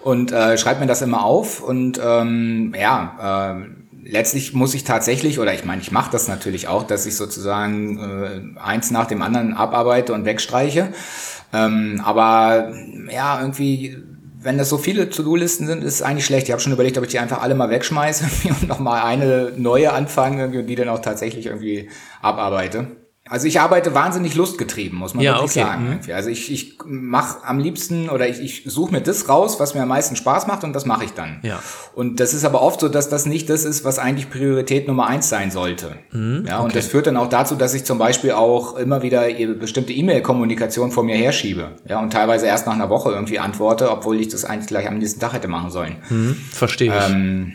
und 0.00 0.30
äh, 0.30 0.58
schreibe 0.58 0.80
mir 0.80 0.86
das 0.86 1.00
immer 1.00 1.24
auf. 1.24 1.62
Und 1.62 1.98
ähm, 2.04 2.74
ja, 2.78 3.56
äh, 3.56 3.66
letztlich 4.04 4.52
muss 4.52 4.74
ich 4.74 4.84
tatsächlich, 4.84 5.38
oder 5.38 5.54
ich 5.54 5.64
meine, 5.64 5.80
ich 5.80 5.90
mache 5.90 6.10
das 6.12 6.28
natürlich 6.28 6.68
auch, 6.68 6.84
dass 6.84 7.06
ich 7.06 7.16
sozusagen 7.16 8.54
äh, 8.56 8.60
eins 8.60 8.90
nach 8.90 9.06
dem 9.06 9.22
anderen 9.22 9.54
abarbeite 9.54 10.12
und 10.12 10.24
wegstreiche. 10.24 10.92
Ähm, 11.52 12.00
aber 12.04 12.72
ja, 13.10 13.40
irgendwie, 13.40 13.96
wenn 14.40 14.58
das 14.58 14.68
so 14.68 14.78
viele 14.78 15.08
To-Do-Listen 15.08 15.66
sind, 15.66 15.82
ist 15.82 15.94
es 15.94 16.02
eigentlich 16.02 16.26
schlecht. 16.26 16.46
Ich 16.46 16.52
habe 16.52 16.60
schon 16.60 16.72
überlegt, 16.72 16.98
ob 16.98 17.04
ich 17.04 17.10
die 17.10 17.18
einfach 17.18 17.42
alle 17.42 17.54
mal 17.54 17.70
wegschmeiße 17.70 18.26
und 18.48 18.68
nochmal 18.68 19.02
eine 19.02 19.52
neue 19.56 19.92
anfange 19.92 20.46
und 20.46 20.66
die 20.66 20.74
dann 20.74 20.88
auch 20.88 21.00
tatsächlich 21.00 21.46
irgendwie 21.46 21.88
abarbeite. 22.20 23.03
Also 23.26 23.46
ich 23.46 23.58
arbeite 23.58 23.94
wahnsinnig 23.94 24.34
lustgetrieben, 24.34 24.98
muss 24.98 25.14
man 25.14 25.24
ja, 25.24 25.32
wirklich 25.32 25.52
okay. 25.52 25.60
sagen. 25.60 26.00
Mhm. 26.06 26.12
Also 26.12 26.28
ich, 26.28 26.52
ich 26.52 26.76
mache 26.84 27.38
am 27.46 27.58
liebsten 27.58 28.10
oder 28.10 28.28
ich, 28.28 28.38
ich 28.38 28.64
suche 28.66 28.92
mir 28.92 29.00
das 29.00 29.30
raus, 29.30 29.58
was 29.58 29.74
mir 29.74 29.80
am 29.80 29.88
meisten 29.88 30.14
Spaß 30.14 30.46
macht 30.46 30.62
und 30.62 30.74
das 30.74 30.84
mache 30.84 31.04
ich 31.04 31.12
dann. 31.12 31.38
Ja. 31.42 31.62
Und 31.94 32.20
das 32.20 32.34
ist 32.34 32.44
aber 32.44 32.60
oft 32.60 32.80
so, 32.80 32.88
dass 32.90 33.08
das 33.08 33.24
nicht 33.24 33.48
das 33.48 33.64
ist, 33.64 33.82
was 33.82 33.98
eigentlich 33.98 34.28
Priorität 34.28 34.88
Nummer 34.88 35.06
eins 35.06 35.30
sein 35.30 35.50
sollte. 35.50 35.96
Mhm, 36.12 36.44
ja, 36.46 36.58
und 36.58 36.66
okay. 36.66 36.74
das 36.74 36.86
führt 36.86 37.06
dann 37.06 37.16
auch 37.16 37.30
dazu, 37.30 37.54
dass 37.54 37.72
ich 37.72 37.84
zum 37.84 37.96
Beispiel 37.96 38.32
auch 38.32 38.76
immer 38.76 39.00
wieder 39.00 39.22
bestimmte 39.58 39.94
E-Mail-Kommunikation 39.94 40.90
vor 40.90 41.02
mir 41.02 41.16
herschiebe. 41.16 41.76
Ja, 41.88 42.00
und 42.00 42.12
teilweise 42.12 42.44
erst 42.44 42.66
nach 42.66 42.74
einer 42.74 42.90
Woche 42.90 43.10
irgendwie 43.10 43.38
antworte, 43.38 43.90
obwohl 43.90 44.20
ich 44.20 44.28
das 44.28 44.44
eigentlich 44.44 44.66
gleich 44.66 44.86
am 44.86 44.98
nächsten 44.98 45.20
Tag 45.20 45.32
hätte 45.32 45.48
machen 45.48 45.70
sollen. 45.70 45.96
Mhm, 46.10 46.36
verstehe 46.52 46.94
ich. 46.94 47.10
Ähm, 47.10 47.54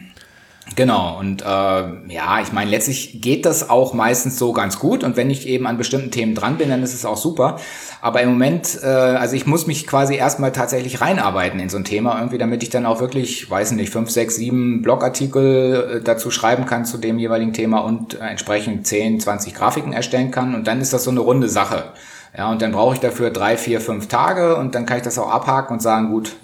Genau, 0.76 1.18
und 1.20 1.42
äh, 1.42 1.46
ja, 1.46 2.42
ich 2.42 2.54
meine, 2.54 2.70
letztlich 2.70 3.22
geht 3.22 3.46
das 3.46 3.70
auch 3.70 3.94
meistens 3.94 4.38
so 4.38 4.54
ganz 4.54 4.80
gut 4.80 5.04
und 5.04 5.18
wenn 5.18 5.30
ich 5.30 5.48
eben 5.48 5.68
an 5.68 5.78
bestimmten 5.78 6.12
Themen 6.12 6.36
dran 6.36 6.58
bin, 6.58 6.70
dann 6.70 6.84
ist 6.84 6.94
es 6.94 7.06
auch 7.06 7.18
super. 7.18 7.58
Aber 8.02 8.22
im 8.22 8.30
Moment, 8.30 8.80
äh, 8.82 8.86
also 8.86 9.36
ich 9.36 9.46
muss 9.46 9.68
mich 9.68 9.88
quasi 9.88 10.16
erstmal 10.16 10.52
tatsächlich 10.52 11.02
reinarbeiten 11.02 11.60
in 11.60 11.70
so 11.70 11.78
ein 11.78 11.84
Thema, 11.84 12.18
irgendwie, 12.18 12.38
damit 12.38 12.64
ich 12.64 12.70
dann 12.70 12.86
auch 12.86 13.02
wirklich, 13.02 13.50
weiß 13.50 13.72
nicht, 13.72 13.92
fünf, 13.92 14.10
sechs, 14.10 14.36
sieben 14.36 14.82
Blogartikel 14.82 15.98
äh, 15.98 16.02
dazu 16.02 16.32
schreiben 16.32 16.66
kann 16.66 16.86
zu 16.86 16.98
dem 16.98 17.20
jeweiligen 17.20 17.52
Thema 17.52 17.80
und 17.80 18.14
äh, 18.14 18.28
entsprechend 18.28 18.88
zehn, 18.88 19.20
zwanzig 19.20 19.56
Grafiken 19.56 19.92
erstellen 19.92 20.32
kann 20.32 20.56
und 20.56 20.68
dann 20.68 20.80
ist 20.80 20.94
das 20.94 21.04
so 21.04 21.12
eine 21.12 21.20
runde 21.20 21.50
Sache. 21.50 21.92
Ja, 22.38 22.52
und 22.52 22.62
dann 22.62 22.72
brauche 22.72 22.94
ich 22.94 23.00
dafür 23.00 23.32
drei, 23.32 23.58
vier, 23.58 23.82
fünf 23.82 24.08
Tage 24.08 24.56
und 24.56 24.76
dann 24.76 24.86
kann 24.86 24.98
ich 24.98 25.04
das 25.04 25.18
auch 25.18 25.32
abhaken 25.32 25.74
und 25.74 25.82
sagen, 25.82 26.12
gut, 26.12 26.36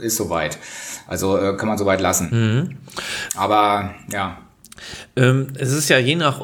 äh, 0.00 0.06
ist 0.06 0.16
soweit. 0.16 0.58
Also 1.06 1.38
äh, 1.38 1.56
kann 1.56 1.68
man 1.68 1.78
soweit 1.78 2.00
lassen. 2.00 2.28
Mhm. 2.30 2.76
Aber 3.36 3.94
ja. 4.12 4.38
Ähm, 5.16 5.48
es 5.58 5.72
ist 5.72 5.88
ja 5.88 5.98
je 5.98 6.16
nach 6.16 6.40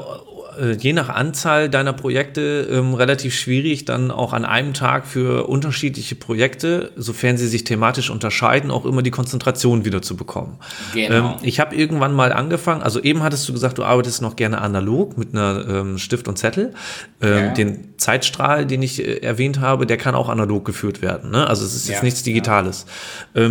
äh, 0.58 0.72
je 0.72 0.92
nach 0.92 1.08
Anzahl 1.08 1.68
deiner 1.68 1.92
Projekte 1.92 2.68
ähm, 2.70 2.94
relativ 2.94 3.34
schwierig, 3.34 3.84
dann 3.84 4.10
auch 4.10 4.32
an 4.32 4.44
einem 4.44 4.74
Tag 4.74 5.06
für 5.06 5.48
unterschiedliche 5.48 6.14
Projekte, 6.14 6.92
sofern 6.96 7.36
sie 7.36 7.48
sich 7.48 7.64
thematisch 7.64 8.10
unterscheiden, 8.10 8.70
auch 8.70 8.84
immer 8.84 9.02
die 9.02 9.10
Konzentration 9.10 9.84
wieder 9.84 10.02
zu 10.02 10.16
bekommen. 10.16 10.58
Genau. 10.94 11.14
Ähm, 11.14 11.34
ich 11.42 11.60
habe 11.60 11.74
irgendwann 11.74 12.12
mal 12.14 12.32
angefangen, 12.32 12.82
also 12.82 13.00
eben 13.00 13.22
hattest 13.22 13.48
du 13.48 13.52
gesagt, 13.52 13.78
du 13.78 13.84
arbeitest 13.84 14.22
noch 14.22 14.36
gerne 14.36 14.60
analog 14.60 15.16
mit 15.16 15.34
einer 15.34 15.66
ähm, 15.68 15.98
Stift 15.98 16.28
und 16.28 16.38
Zettel. 16.38 16.74
Ähm, 17.20 17.36
ja. 17.36 17.48
Den 17.52 17.94
Zeitstrahl, 17.98 18.66
den 18.66 18.82
ich 18.82 19.00
äh, 19.00 19.18
erwähnt 19.18 19.60
habe, 19.60 19.86
der 19.86 19.96
kann 19.96 20.14
auch 20.14 20.28
analog 20.28 20.64
geführt 20.64 21.02
werden. 21.02 21.30
Ne? 21.30 21.46
Also 21.46 21.64
es 21.64 21.74
ist 21.74 21.88
jetzt 21.88 21.98
ja, 21.98 22.04
nichts 22.04 22.22
Digitales. 22.22 22.86
Ja. 23.34 23.50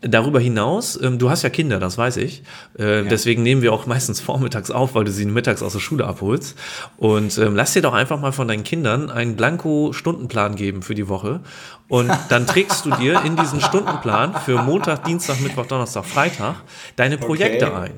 Darüber 0.00 0.38
hinaus, 0.38 0.98
ähm, 1.02 1.18
du 1.18 1.28
hast 1.28 1.42
ja 1.42 1.50
Kinder, 1.50 1.80
das 1.80 1.98
weiß 1.98 2.18
ich. 2.18 2.44
Äh, 2.78 2.98
ja. 2.98 3.02
Deswegen 3.02 3.42
nehmen 3.42 3.62
wir 3.62 3.72
auch 3.72 3.86
meistens 3.86 4.20
vormittags 4.20 4.70
auf, 4.70 4.94
weil 4.94 5.02
du 5.02 5.10
sie 5.10 5.24
mittags 5.26 5.60
aus 5.60 5.72
der 5.72 5.80
Schule 5.80 6.06
abholst. 6.06 6.56
Und 6.98 7.36
ähm, 7.38 7.56
lass 7.56 7.72
dir 7.72 7.82
doch 7.82 7.94
einfach 7.94 8.20
mal 8.20 8.30
von 8.30 8.46
deinen 8.46 8.62
Kindern 8.62 9.10
einen 9.10 9.34
Blanko-Stundenplan 9.34 10.54
geben 10.54 10.82
für 10.82 10.94
die 10.94 11.08
Woche. 11.08 11.40
Und 11.88 12.12
dann 12.28 12.46
trägst 12.46 12.84
du 12.84 12.90
dir 12.90 13.22
in 13.24 13.34
diesen 13.36 13.60
Stundenplan 13.60 14.34
für 14.44 14.62
Montag, 14.62 15.02
Dienstag, 15.02 15.40
Mittwoch, 15.40 15.66
Donnerstag, 15.66 16.04
Freitag 16.04 16.56
deine 16.94 17.18
Projekte 17.18 17.66
okay. 17.66 17.76
ein. 17.76 17.92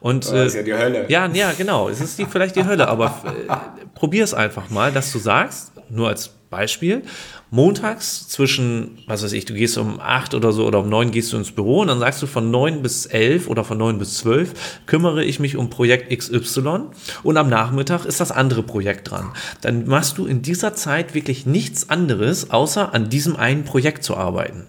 Und, 0.00 0.28
oh, 0.28 0.32
das 0.32 0.48
ist 0.48 0.54
ja 0.54 0.62
die 0.64 0.74
Hölle. 0.74 1.06
Ja, 1.08 1.26
ja, 1.32 1.52
genau. 1.56 1.88
Es 1.88 2.00
ist 2.00 2.18
die, 2.18 2.26
vielleicht 2.26 2.56
die 2.56 2.64
Hölle, 2.64 2.88
aber 2.88 3.22
äh, 3.24 3.54
probier 3.94 4.24
es 4.24 4.34
einfach 4.34 4.68
mal, 4.68 4.92
dass 4.92 5.12
du 5.12 5.18
sagst, 5.18 5.72
nur 5.88 6.08
als 6.08 6.37
Beispiel, 6.50 7.02
montags 7.50 8.28
zwischen, 8.28 8.98
was 9.06 9.22
weiß 9.22 9.32
ich, 9.32 9.44
du 9.44 9.54
gehst 9.54 9.78
um 9.78 10.00
acht 10.00 10.34
oder 10.34 10.52
so 10.52 10.66
oder 10.66 10.80
um 10.80 10.88
neun 10.88 11.10
gehst 11.10 11.32
du 11.32 11.36
ins 11.36 11.52
Büro 11.52 11.80
und 11.80 11.88
dann 11.88 11.98
sagst 11.98 12.22
du 12.22 12.26
von 12.26 12.50
neun 12.50 12.82
bis 12.82 13.06
elf 13.06 13.48
oder 13.48 13.64
von 13.64 13.78
neun 13.78 13.98
bis 13.98 14.18
zwölf 14.18 14.54
kümmere 14.86 15.24
ich 15.24 15.40
mich 15.40 15.56
um 15.56 15.70
Projekt 15.70 16.16
XY 16.16 16.86
und 17.22 17.36
am 17.36 17.48
Nachmittag 17.48 18.04
ist 18.04 18.20
das 18.20 18.30
andere 18.30 18.62
Projekt 18.62 19.10
dran. 19.10 19.32
Dann 19.60 19.86
machst 19.86 20.18
du 20.18 20.26
in 20.26 20.42
dieser 20.42 20.74
Zeit 20.74 21.14
wirklich 21.14 21.46
nichts 21.46 21.90
anderes, 21.90 22.50
außer 22.50 22.94
an 22.94 23.10
diesem 23.10 23.36
einen 23.36 23.64
Projekt 23.64 24.04
zu 24.04 24.16
arbeiten. 24.16 24.66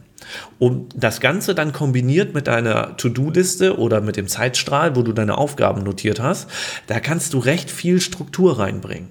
Um 0.59 0.87
das 0.95 1.21
Ganze 1.21 1.55
dann 1.55 1.73
kombiniert 1.73 2.33
mit 2.33 2.47
deiner 2.47 2.97
To-Do-Liste 2.97 3.79
oder 3.79 4.01
mit 4.01 4.17
dem 4.17 4.27
Zeitstrahl, 4.27 4.95
wo 4.95 5.01
du 5.01 5.13
deine 5.13 5.37
Aufgaben 5.37 5.83
notiert 5.83 6.19
hast, 6.19 6.49
da 6.87 6.99
kannst 6.99 7.33
du 7.33 7.39
recht 7.39 7.71
viel 7.71 8.01
Struktur 8.01 8.59
reinbringen. 8.59 9.09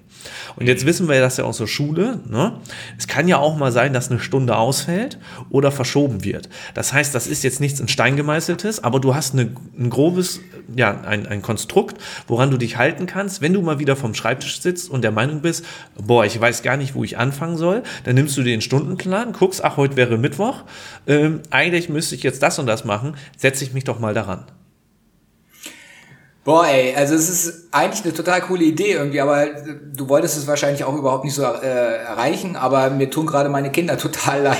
Und 0.56 0.66
jetzt 0.66 0.87
wissen 0.87 1.08
wir 1.08 1.20
das 1.20 1.37
ja 1.37 1.44
aus 1.44 1.58
der 1.58 1.66
Schule. 1.66 2.20
Ne? 2.28 2.52
Es 2.96 3.06
kann 3.06 3.28
ja 3.28 3.38
auch 3.38 3.56
mal 3.56 3.72
sein, 3.72 3.92
dass 3.92 4.10
eine 4.10 4.20
Stunde 4.20 4.56
ausfällt 4.56 5.18
oder 5.50 5.70
verschoben 5.70 6.25
wird. 6.25 6.48
Das 6.75 6.92
heißt, 6.92 7.14
das 7.14 7.26
ist 7.26 7.44
jetzt 7.44 7.60
nichts 7.60 7.80
in 7.80 7.88
Stein 7.88 8.16
gemeißeltes, 8.16 8.82
aber 8.82 9.00
du 9.00 9.14
hast 9.14 9.34
eine, 9.34 9.52
ein 9.78 9.90
grobes, 9.90 10.40
ja, 10.75 11.00
ein, 11.02 11.26
ein 11.26 11.42
Konstrukt, 11.42 11.96
woran 12.26 12.50
du 12.50 12.56
dich 12.56 12.76
halten 12.76 13.06
kannst. 13.06 13.40
Wenn 13.40 13.52
du 13.52 13.62
mal 13.62 13.78
wieder 13.78 13.96
vom 13.96 14.14
Schreibtisch 14.14 14.60
sitzt 14.60 14.90
und 14.90 15.02
der 15.02 15.12
Meinung 15.12 15.40
bist, 15.40 15.64
boah, 15.96 16.25
ich 16.25 16.40
weiß 16.40 16.62
gar 16.62 16.76
nicht, 16.76 16.94
wo 16.94 17.04
ich 17.04 17.18
anfangen 17.18 17.56
soll, 17.56 17.82
dann 18.04 18.14
nimmst 18.14 18.37
du 18.37 18.42
den 18.42 18.60
Stundenplan, 18.60 19.32
guckst, 19.32 19.64
ach, 19.64 19.76
heute 19.76 19.96
wäre 19.96 20.18
Mittwoch, 20.18 20.64
ähm, 21.06 21.40
eigentlich 21.50 21.88
müsste 21.88 22.14
ich 22.14 22.22
jetzt 22.22 22.42
das 22.42 22.58
und 22.58 22.66
das 22.66 22.84
machen, 22.84 23.14
setze 23.37 23.64
ich 23.64 23.72
mich 23.72 23.84
doch 23.84 23.98
mal 23.98 24.14
daran. 24.14 24.44
Boah, 26.49 26.67
ey, 26.67 26.95
also 26.95 27.14
es 27.14 27.28
ist 27.28 27.69
eigentlich 27.73 28.07
eine 28.07 28.14
total 28.14 28.40
coole 28.40 28.64
Idee 28.64 28.93
irgendwie, 28.93 29.21
aber 29.21 29.49
du 29.95 30.09
wolltest 30.09 30.38
es 30.38 30.47
wahrscheinlich 30.47 30.83
auch 30.83 30.97
überhaupt 30.97 31.25
nicht 31.25 31.35
so 31.35 31.43
äh, 31.43 31.99
erreichen, 31.99 32.57
aber 32.57 32.88
mir 32.88 33.11
tun 33.11 33.26
gerade 33.26 33.50
meine 33.50 33.71
Kinder 33.71 33.99
total 33.99 34.45
leid 34.45 34.57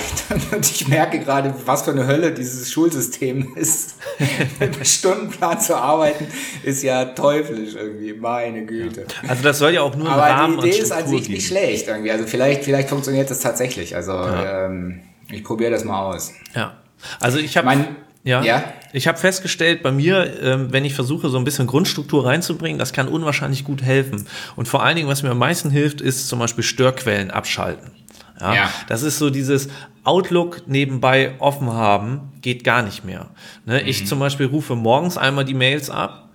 und 0.53 0.71
ich 0.71 0.87
merke 0.89 1.19
gerade, 1.19 1.55
was 1.65 1.85
für 1.85 1.93
eine 1.93 2.07
Hölle 2.07 2.33
dieses 2.33 2.71
Schulsystem 2.71 3.57
ist. 3.57 3.97
Mit 4.61 4.87
Stundenplan 4.87 5.63
zu 5.63 5.77
arbeiten 5.79 6.27
ist 6.63 6.83
ja 6.83 7.07
teuflisch 7.07 7.75
irgendwie, 7.75 8.13
meine 8.13 8.67
Güte. 8.67 9.07
Also 9.27 9.43
das 9.43 9.57
soll 9.57 9.73
ja 9.73 9.81
auch 9.81 9.97
nur 9.97 10.11
aber 10.11 10.25
Rahmen 10.25 10.61
die 10.61 10.69
Idee 10.69 10.81
ist 10.81 10.93
an 10.93 11.09
sich 11.09 11.31
nicht 11.31 11.47
schlecht 11.47 11.89
irgendwie, 11.89 12.11
also 12.11 12.27
vielleicht, 12.27 12.65
vielleicht 12.65 12.91
funktioniert 12.91 13.31
das 13.31 13.41
tatsächlich, 13.41 13.97
also 13.97 14.13
ja. 14.13 14.67
ähm, 14.67 15.01
ich 15.31 15.43
probiere 15.43 15.71
das 15.71 15.85
mal 15.85 16.03
aus. 16.03 16.35
Ja, 16.55 16.77
also 17.19 17.39
ich 17.39 17.57
habe... 17.57 17.87
Ja. 18.25 18.43
ja. 18.43 18.63
Ich 18.93 19.07
habe 19.07 19.19
festgestellt, 19.19 19.83
bei 19.83 19.93
mir, 19.93 20.41
ähm, 20.43 20.73
wenn 20.73 20.85
ich 20.85 20.95
versuche, 20.95 21.29
so 21.29 21.39
ein 21.39 21.45
bisschen 21.45 21.67
Grundstruktur 21.67 22.27
reinzubringen, 22.27 22.79
das 22.79 22.93
kann 22.93 23.09
unwahrscheinlich 23.09 23.65
gut 23.65 23.83
helfen. 23.83 24.27
Und 24.57 24.69
vor 24.69 24.83
allen 24.83 24.97
Dingen, 24.97 25.09
was 25.09 25.23
mir 25.23 25.31
am 25.31 25.39
meisten 25.39 25.71
hilft, 25.71 26.01
ist 26.01 26.29
zum 26.29 26.39
Beispiel 26.39 26.65
Störquellen 26.65 27.31
abschalten. 27.31 27.91
Ja, 28.41 28.55
ja. 28.55 28.71
Das 28.89 29.03
ist 29.03 29.19
so 29.19 29.31
dieses 29.31 29.69
Outlook 30.05 30.63
nebenbei 30.67 31.35
offen 31.39 31.73
haben, 31.73 32.33
geht 32.41 32.65
gar 32.65 32.83
nicht 32.83 33.05
mehr. 33.05 33.27
Ne? 33.67 33.81
Mhm. 33.83 33.89
Ich 33.89 34.07
zum 34.07 34.19
Beispiel 34.21 34.47
rufe 34.47 34.75
morgens 34.75 35.19
einmal 35.19 35.45
die 35.45 35.55
Mails 35.55 35.91
ab 35.91 36.28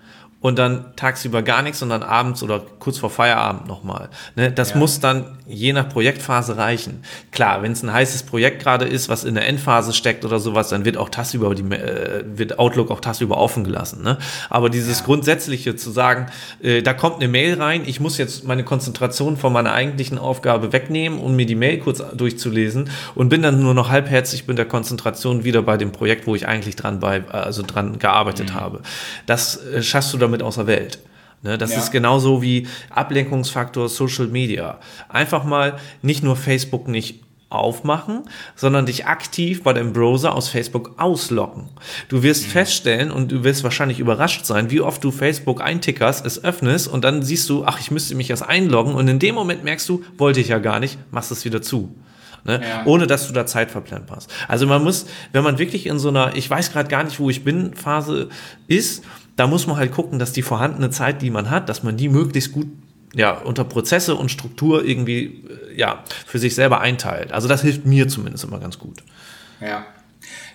und 0.44 0.60
dann 0.60 0.94
tagsüber 0.98 1.42
gar 1.42 1.62
nichts 1.62 1.82
und 1.82 1.88
dann 1.88 2.04
abends 2.04 2.44
oder 2.44 2.62
kurz 2.80 2.98
vor 2.98 3.10
Feierabend 3.10 3.66
nochmal. 3.66 4.10
Ne, 4.36 4.52
das 4.52 4.72
ja. 4.72 4.78
muss 4.78 5.00
dann 5.00 5.38
je 5.48 5.72
nach 5.72 5.88
Projektphase 5.88 6.58
reichen. 6.58 7.02
Klar, 7.32 7.62
wenn 7.62 7.72
es 7.72 7.82
ein 7.82 7.94
heißes 7.94 8.24
Projekt 8.24 8.62
gerade 8.62 8.84
ist, 8.84 9.08
was 9.08 9.24
in 9.24 9.36
der 9.36 9.48
Endphase 9.48 9.94
steckt 9.94 10.26
oder 10.26 10.40
sowas, 10.40 10.68
dann 10.68 10.84
wird 10.84 10.98
auch 10.98 11.08
tagsüber 11.08 11.56
die, 11.56 11.64
äh, 11.74 12.26
wird 12.26 12.60
Outlook 12.60 12.92
auch 12.92 13.00
tagsüber 13.00 13.38
offen 13.38 13.64
gelassen. 13.64 14.04
Ne? 14.04 14.18
Aber 14.50 14.70
dieses 14.70 15.00
ja. 15.00 15.06
grundsätzliche 15.06 15.78
zu 15.78 15.92
sagen, 15.92 16.26
äh, 16.62 16.82
da 16.82 16.94
kommt 16.94 17.16
eine 17.16 17.30
Mail 17.30 17.54
rein, 17.62 17.84
ich 17.86 18.02
muss 18.02 18.18
jetzt 18.18 18.44
meine 18.44 18.66
Konzentration 18.66 19.38
von 19.38 19.54
meiner 19.54 19.72
eigentlichen 19.72 20.18
Aufgabe 20.18 20.74
wegnehmen, 20.74 21.20
um 21.20 21.38
mir 21.38 21.46
die 21.46 21.56
Mail 21.56 21.78
kurz 21.80 22.04
durchzulesen 22.14 22.90
und 23.16 23.30
bin 23.30 23.44
dann 23.44 23.62
nur 23.64 23.74
noch 23.74 23.90
halbherzig 23.90 24.46
mit 24.46 24.58
der 24.58 24.66
Konzentration 24.66 25.46
wieder 25.46 25.62
bei 25.62 25.78
dem 25.78 25.94
Projekt, 25.94 26.28
wo 26.28 26.36
ich 26.36 26.50
eigentlich 26.50 26.76
dran 26.76 27.00
bei, 27.00 27.24
also 27.30 27.64
dran 27.66 27.98
gearbeitet 27.98 28.50
mhm. 28.50 28.56
habe. 28.56 28.82
Das 29.26 29.66
äh, 29.68 29.82
schaffst 29.82 30.14
du 30.14 30.18
dann 30.18 30.33
damit 30.34 30.44
außer 30.44 30.68
Welt. 30.68 31.00
Ne, 31.44 31.58
das 31.58 31.72
ja. 31.72 31.80
ist 31.80 31.92
genauso 31.92 32.42
wie 32.42 32.68
Ablenkungsfaktor 32.90 33.90
Social 33.90 34.28
Media. 34.28 34.80
Einfach 35.10 35.44
mal 35.44 35.78
nicht 36.02 36.24
nur 36.24 36.38
Facebook 36.38 36.88
nicht 36.88 37.22
aufmachen, 37.50 38.24
sondern 38.56 38.86
dich 38.86 39.06
aktiv 39.06 39.62
bei 39.62 39.74
deinem 39.74 39.94
Browser 39.94 40.34
aus 40.34 40.48
Facebook 40.48 40.96
ausloggen. 40.98 41.66
Du 42.08 42.24
wirst 42.24 42.48
mhm. 42.48 42.52
feststellen 42.52 43.12
und 43.12 43.32
du 43.32 43.44
wirst 43.44 43.64
wahrscheinlich 43.64 44.00
überrascht 44.00 44.46
sein, 44.46 44.72
wie 44.72 44.82
oft 44.82 45.04
du 45.04 45.12
Facebook 45.12 45.62
eintickerst, 45.62 46.26
es 46.26 46.44
öffnest 46.44 46.88
und 46.88 47.04
dann 47.04 47.22
siehst 47.22 47.50
du, 47.50 47.66
ach, 47.66 47.80
ich 47.80 47.92
müsste 47.92 48.16
mich 48.16 48.30
erst 48.30 48.44
einloggen 48.48 48.96
und 48.96 49.08
in 49.08 49.20
dem 49.20 49.36
Moment 49.36 49.64
merkst 49.64 49.88
du, 49.88 50.02
wollte 50.18 50.40
ich 50.40 50.48
ja 50.48 50.60
gar 50.60 50.80
nicht, 50.80 50.98
machst 51.12 51.32
es 51.32 51.46
wieder 51.46 51.62
zu. 51.62 51.94
Ne? 52.46 52.60
Ja. 52.62 52.86
ohne 52.86 53.08
dass 53.08 53.28
du 53.28 53.34
da 53.34 53.46
Zeit 53.46 53.72
verplemperst. 53.72 54.30
Also 54.50 54.68
man 54.68 54.84
muss, 54.84 55.06
wenn 55.32 55.46
man 55.46 55.60
wirklich 55.60 55.86
in 55.86 55.98
so 55.98 56.10
einer, 56.10 56.36
ich 56.36 56.50
weiß 56.50 56.74
gerade 56.74 56.90
gar 56.90 57.06
nicht, 57.06 57.18
wo 57.18 57.30
ich 57.30 57.46
bin, 57.46 57.74
Phase 57.74 58.28
ist, 58.68 59.06
da 59.36 59.48
muss 59.48 59.68
man 59.68 59.78
halt 59.78 59.92
gucken, 59.92 60.20
dass 60.20 60.32
die 60.32 60.42
vorhandene 60.42 60.90
Zeit, 60.90 61.22
die 61.22 61.30
man 61.30 61.50
hat, 61.50 61.70
dass 61.70 61.84
man 61.84 61.98
die 61.98 62.10
möglichst 62.10 62.52
gut 62.52 62.68
ja, 63.16 63.32
unter 63.32 63.64
Prozesse 63.64 64.16
und 64.16 64.30
Struktur 64.30 64.84
irgendwie 64.84 65.26
äh, 65.26 65.78
ja, 65.78 66.04
für 66.26 66.40
sich 66.40 66.56
selber 66.56 66.82
einteilt. 66.82 67.32
Also 67.32 67.48
das 67.48 67.62
hilft 67.62 67.86
mir 67.86 68.08
zumindest 68.08 68.44
immer 68.44 68.60
ganz 68.60 68.80
gut. 68.80 69.04
Ja. 69.62 69.86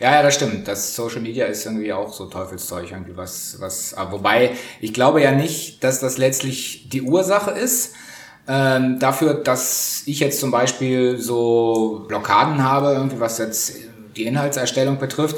Ja, 0.00 0.12
ja, 0.12 0.22
das 0.22 0.34
stimmt. 0.34 0.66
Das 0.68 0.94
Social 0.94 1.20
Media 1.20 1.46
ist 1.46 1.66
irgendwie 1.66 1.92
auch 1.92 2.12
so 2.12 2.26
Teufelszeug 2.26 2.90
irgendwie 2.90 3.16
was, 3.16 3.56
was, 3.58 3.94
wobei 4.10 4.52
ich 4.80 4.94
glaube 4.94 5.20
ja 5.22 5.32
nicht, 5.32 5.82
dass 5.82 6.00
das 6.00 6.18
letztlich 6.18 6.88
die 6.88 7.02
Ursache 7.02 7.50
ist. 7.50 7.94
Ähm, 8.46 8.98
dafür, 8.98 9.34
dass 9.34 10.04
ich 10.06 10.20
jetzt 10.20 10.40
zum 10.40 10.50
Beispiel 10.50 11.18
so 11.18 12.06
Blockaden 12.08 12.62
habe, 12.62 12.92
irgendwie 12.92 13.20
was 13.20 13.38
jetzt 13.38 13.74
die 14.16 14.24
Inhaltserstellung 14.24 14.98
betrifft, 14.98 15.36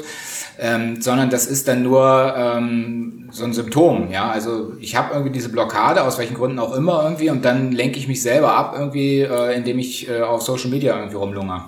ähm, 0.59 1.01
sondern 1.01 1.29
das 1.29 1.47
ist 1.47 1.67
dann 1.67 1.83
nur 1.83 2.33
ähm, 2.37 3.29
so 3.31 3.43
ein 3.43 3.53
Symptom. 3.53 4.11
Ja, 4.11 4.29
also 4.29 4.73
ich 4.79 4.95
habe 4.95 5.13
irgendwie 5.13 5.31
diese 5.31 5.49
Blockade 5.49 6.03
aus 6.03 6.17
welchen 6.17 6.35
Gründen 6.35 6.59
auch 6.59 6.75
immer 6.75 7.03
irgendwie 7.03 7.29
und 7.29 7.43
dann 7.45 7.71
lenke 7.71 7.97
ich 7.97 8.07
mich 8.07 8.21
selber 8.21 8.53
ab 8.55 8.75
irgendwie, 8.77 9.21
äh, 9.21 9.55
indem 9.55 9.79
ich 9.79 10.09
äh, 10.09 10.21
auf 10.21 10.41
Social 10.41 10.69
Media 10.69 10.95
irgendwie 10.97 11.15
rumlungere. 11.15 11.63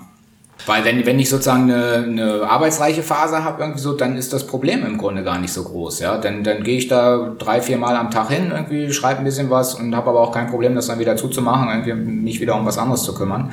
Weil 0.66 0.84
wenn, 0.84 1.04
wenn 1.04 1.18
ich 1.18 1.28
sozusagen 1.28 1.70
eine, 1.70 2.04
eine 2.06 2.48
arbeitsreiche 2.48 3.02
Phase 3.02 3.44
habe, 3.44 3.62
irgendwie 3.62 3.80
so, 3.80 3.92
dann 3.92 4.16
ist 4.16 4.32
das 4.32 4.46
Problem 4.46 4.86
im 4.86 4.96
Grunde 4.96 5.22
gar 5.22 5.38
nicht 5.38 5.52
so 5.52 5.62
groß. 5.62 6.00
Ja? 6.00 6.16
Dann, 6.16 6.42
dann 6.42 6.62
gehe 6.62 6.78
ich 6.78 6.88
da 6.88 7.34
drei, 7.38 7.60
vier 7.60 7.76
Mal 7.76 7.96
am 7.96 8.10
Tag 8.10 8.30
hin, 8.30 8.50
irgendwie 8.50 8.92
schreibe 8.92 9.18
ein 9.18 9.24
bisschen 9.24 9.50
was 9.50 9.74
und 9.74 9.94
habe 9.94 10.08
aber 10.10 10.20
auch 10.20 10.32
kein 10.32 10.48
Problem, 10.48 10.74
das 10.74 10.86
dann 10.86 10.98
wieder 10.98 11.16
zuzumachen, 11.16 11.68
irgendwie 11.68 11.92
mich 11.92 12.40
wieder 12.40 12.54
um 12.54 12.64
was 12.64 12.78
anderes 12.78 13.02
zu 13.02 13.14
kümmern. 13.14 13.50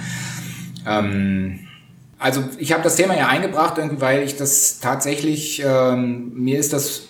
Ähm, 0.88 1.60
also 2.22 2.44
ich 2.60 2.72
habe 2.72 2.84
das 2.84 2.96
Thema 2.96 3.18
ja 3.18 3.28
eingebracht, 3.28 3.78
irgendwie, 3.78 4.00
weil 4.00 4.24
ich 4.24 4.38
das 4.38 4.80
tatsächlich, 4.80 5.64
ähm, 5.66 6.32
mir 6.36 6.60
ist 6.60 6.72
das 6.72 7.08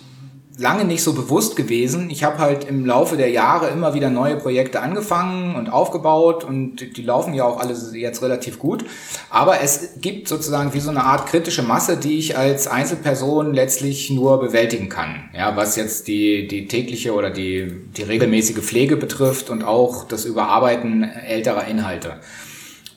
lange 0.56 0.84
nicht 0.84 1.02
so 1.02 1.12
bewusst 1.12 1.56
gewesen. 1.56 2.08
Ich 2.10 2.24
habe 2.24 2.38
halt 2.38 2.64
im 2.64 2.86
Laufe 2.86 3.16
der 3.16 3.30
Jahre 3.30 3.68
immer 3.68 3.92
wieder 3.94 4.08
neue 4.08 4.36
Projekte 4.36 4.80
angefangen 4.80 5.54
und 5.54 5.70
aufgebaut 5.70 6.44
und 6.44 6.96
die 6.96 7.02
laufen 7.02 7.34
ja 7.34 7.44
auch 7.44 7.58
alle 7.58 7.74
jetzt 7.92 8.22
relativ 8.22 8.58
gut. 8.58 8.84
Aber 9.28 9.60
es 9.60 10.00
gibt 10.00 10.28
sozusagen 10.28 10.72
wie 10.72 10.80
so 10.80 10.90
eine 10.90 11.04
Art 11.04 11.26
kritische 11.26 11.62
Masse, 11.62 11.96
die 11.98 12.18
ich 12.18 12.36
als 12.38 12.66
Einzelperson 12.66 13.52
letztlich 13.52 14.10
nur 14.10 14.40
bewältigen 14.40 14.88
kann. 14.88 15.28
Ja, 15.36 15.56
was 15.56 15.76
jetzt 15.76 16.08
die, 16.08 16.48
die 16.48 16.68
tägliche 16.68 17.12
oder 17.12 17.30
die, 17.30 17.70
die 17.96 18.02
regelmäßige 18.02 18.60
Pflege 18.60 18.96
betrifft 18.96 19.50
und 19.50 19.62
auch 19.62 20.04
das 20.04 20.24
Überarbeiten 20.24 21.02
älterer 21.04 21.66
Inhalte. 21.66 22.20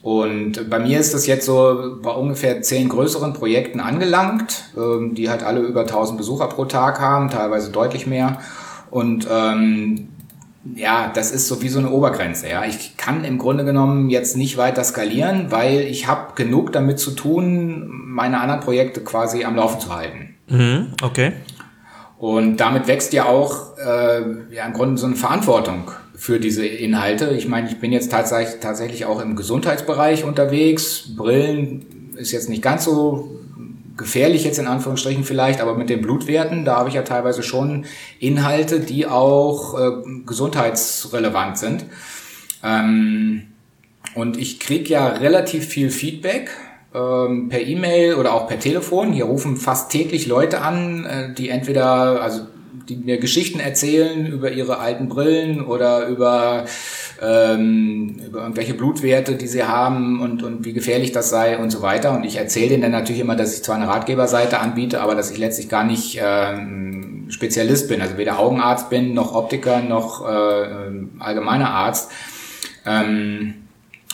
Und 0.06 0.70
bei 0.70 0.78
mir 0.78 1.00
ist 1.00 1.14
das 1.14 1.26
jetzt 1.26 1.46
so 1.46 1.98
bei 2.00 2.12
ungefähr 2.12 2.62
zehn 2.62 2.88
größeren 2.88 3.32
Projekten 3.32 3.80
angelangt, 3.80 4.66
ähm, 4.76 5.16
die 5.16 5.28
halt 5.28 5.42
alle 5.42 5.58
über 5.58 5.80
1000 5.80 6.16
Besucher 6.16 6.46
pro 6.46 6.64
Tag 6.64 7.00
haben, 7.00 7.28
teilweise 7.28 7.72
deutlich 7.72 8.06
mehr. 8.06 8.38
Und 8.92 9.26
ähm, 9.28 10.06
ja, 10.76 11.10
das 11.12 11.32
ist 11.32 11.48
so 11.48 11.60
wie 11.60 11.68
so 11.68 11.80
eine 11.80 11.90
Obergrenze. 11.90 12.48
Ja, 12.48 12.64
ich 12.64 12.96
kann 12.96 13.24
im 13.24 13.36
Grunde 13.36 13.64
genommen 13.64 14.08
jetzt 14.08 14.36
nicht 14.36 14.56
weiter 14.56 14.84
skalieren, 14.84 15.46
weil 15.50 15.80
ich 15.80 16.06
habe 16.06 16.34
genug 16.36 16.70
damit 16.70 17.00
zu 17.00 17.10
tun, 17.10 17.90
meine 17.90 18.38
anderen 18.38 18.60
Projekte 18.60 19.00
quasi 19.00 19.44
am 19.44 19.56
Laufen 19.56 19.80
zu 19.80 19.92
halten. 19.92 20.36
Mhm, 20.46 20.92
okay. 21.02 21.32
Und 22.16 22.58
damit 22.58 22.86
wächst 22.86 23.12
ja 23.12 23.24
auch 23.24 23.76
äh, 23.76 24.22
ja 24.54 24.66
im 24.66 24.72
Grunde 24.72 24.98
so 24.98 25.06
eine 25.06 25.16
Verantwortung 25.16 25.90
für 26.16 26.40
diese 26.40 26.66
Inhalte. 26.66 27.30
Ich 27.36 27.46
meine, 27.46 27.68
ich 27.68 27.78
bin 27.78 27.92
jetzt 27.92 28.10
tatsächlich, 28.10 28.60
tatsächlich 28.60 29.04
auch 29.04 29.20
im 29.20 29.36
Gesundheitsbereich 29.36 30.24
unterwegs. 30.24 31.10
Brillen 31.14 32.14
ist 32.16 32.32
jetzt 32.32 32.48
nicht 32.48 32.62
ganz 32.62 32.84
so 32.84 33.38
gefährlich 33.96 34.44
jetzt 34.44 34.58
in 34.58 34.66
Anführungsstrichen 34.66 35.24
vielleicht, 35.24 35.60
aber 35.60 35.74
mit 35.74 35.88
den 35.88 36.02
Blutwerten, 36.02 36.64
da 36.64 36.76
habe 36.76 36.88
ich 36.88 36.94
ja 36.94 37.02
teilweise 37.02 37.42
schon 37.42 37.86
Inhalte, 38.18 38.80
die 38.80 39.06
auch 39.06 39.78
äh, 39.78 39.90
gesundheitsrelevant 40.26 41.58
sind. 41.58 41.84
Ähm, 42.62 43.48
und 44.14 44.38
ich 44.38 44.60
kriege 44.60 44.88
ja 44.88 45.08
relativ 45.08 45.66
viel 45.66 45.90
Feedback 45.90 46.50
ähm, 46.94 47.48
per 47.48 47.60
E-Mail 47.60 48.14
oder 48.14 48.34
auch 48.34 48.48
per 48.48 48.58
Telefon. 48.58 49.12
Hier 49.12 49.24
rufen 49.26 49.56
fast 49.56 49.90
täglich 49.90 50.26
Leute 50.26 50.62
an, 50.62 51.04
äh, 51.04 51.34
die 51.34 51.50
entweder, 51.50 52.22
also 52.22 52.42
die 52.88 52.96
mir 52.96 53.18
Geschichten 53.18 53.60
erzählen 53.60 54.26
über 54.26 54.50
ihre 54.52 54.78
alten 54.78 55.08
Brillen 55.08 55.64
oder 55.64 56.06
über 56.06 56.64
ähm, 57.22 58.16
über 58.26 58.42
irgendwelche 58.42 58.74
Blutwerte, 58.74 59.36
die 59.36 59.46
sie 59.46 59.64
haben 59.64 60.20
und, 60.20 60.42
und 60.42 60.64
wie 60.64 60.72
gefährlich 60.72 61.12
das 61.12 61.30
sei 61.30 61.58
und 61.58 61.70
so 61.70 61.82
weiter. 61.82 62.12
Und 62.14 62.24
ich 62.24 62.36
erzähle 62.36 62.70
denen 62.70 62.82
dann 62.82 62.92
natürlich 62.92 63.20
immer, 63.20 63.36
dass 63.36 63.54
ich 63.54 63.62
zwar 63.62 63.76
eine 63.76 63.88
Ratgeberseite 63.88 64.58
anbiete, 64.58 65.00
aber 65.00 65.14
dass 65.14 65.30
ich 65.30 65.38
letztlich 65.38 65.68
gar 65.68 65.84
nicht 65.84 66.20
ähm, 66.22 67.26
Spezialist 67.28 67.88
bin, 67.88 68.00
also 68.00 68.18
weder 68.18 68.38
Augenarzt 68.38 68.90
bin, 68.90 69.14
noch 69.14 69.34
Optiker, 69.34 69.80
noch 69.80 70.28
äh, 70.28 70.90
allgemeiner 71.18 71.70
Arzt. 71.70 72.10
Ähm, 72.84 73.65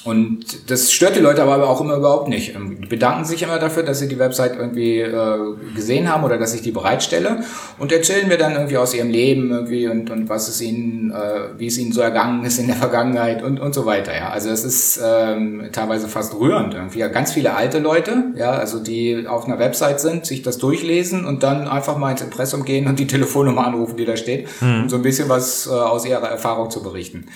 und 0.05 0.71
das 0.71 0.93
stört 0.93 1.15
die 1.15 1.21
Leute 1.21 1.43
aber 1.43 1.69
auch 1.69 1.81
immer 1.81 1.95
überhaupt 1.95 2.29
nicht. 2.29 2.57
Ähm, 2.57 2.81
die 2.81 2.89
bedanken 2.89 3.25
sich 3.25 3.43
immer 3.43 3.59
dafür, 3.59 3.85
dass 3.85 4.01
sie 4.01 4.09
die 4.09 4.19
Website 4.19 4.57
irgendwie 4.57 4.99
äh, 4.99 5.39
gesehen 5.77 6.13
haben 6.13 6.25
oder 6.25 6.39
dass 6.39 6.55
ich 6.55 6.63
die 6.63 6.73
bereitstelle 6.73 7.45
und 7.79 7.93
erzählen 7.93 8.27
mir 8.27 8.37
dann 8.37 8.53
irgendwie 8.55 8.79
aus 8.79 8.95
ihrem 8.95 9.11
Leben 9.11 9.51
irgendwie 9.53 9.87
und, 9.87 10.11
und 10.11 10.29
was 10.29 10.49
es 10.49 10.61
ihnen, 10.61 11.13
äh, 11.13 11.59
wie 11.59 11.69
es 11.69 11.79
ihnen 11.79 11.93
so 11.93 12.01
ergangen 12.01 12.45
ist 12.45 12.59
in 12.59 12.67
der 12.67 12.77
Vergangenheit 12.77 13.45
und, 13.45 13.61
und 13.61 13.75
so 13.75 13.87
weiter. 13.87 14.13
Ja, 14.15 14.31
also 14.31 14.51
es 14.51 14.65
ist 14.65 15.01
ähm, 15.05 15.69
teilweise 15.73 16.09
fast 16.09 16.35
rührend 16.35 16.75
irgendwie. 16.75 16.99
Ja, 16.99 17.09
ganz 17.09 17.33
viele 17.33 17.55
alte 17.55 17.79
Leute, 17.79 18.33
ja, 18.37 18.51
also 18.51 18.81
die 18.81 19.27
auf 19.29 19.45
einer 19.45 19.61
Website 19.61 20.01
sind, 20.01 20.27
sich 20.27 20.43
das 20.43 20.59
durchlesen 20.59 21.25
und 21.25 21.45
dann 21.45 21.69
einfach 21.69 21.97
mal 21.97 22.11
ins 22.11 22.23
Impressum 22.23 22.65
gehen 22.65 22.89
und 22.89 22.99
die 22.99 23.07
Telefonnummer 23.07 23.67
anrufen, 23.67 23.97
die 23.97 24.05
da 24.05 24.17
steht, 24.17 24.49
mhm. 24.61 24.83
um 24.83 24.89
so 24.89 24.97
ein 24.97 25.03
bisschen 25.03 25.29
was 25.29 25.69
äh, 25.69 25.71
aus 25.71 26.05
ihrer 26.05 26.29
Erfahrung 26.29 26.71
zu 26.71 26.83
berichten. 26.83 27.27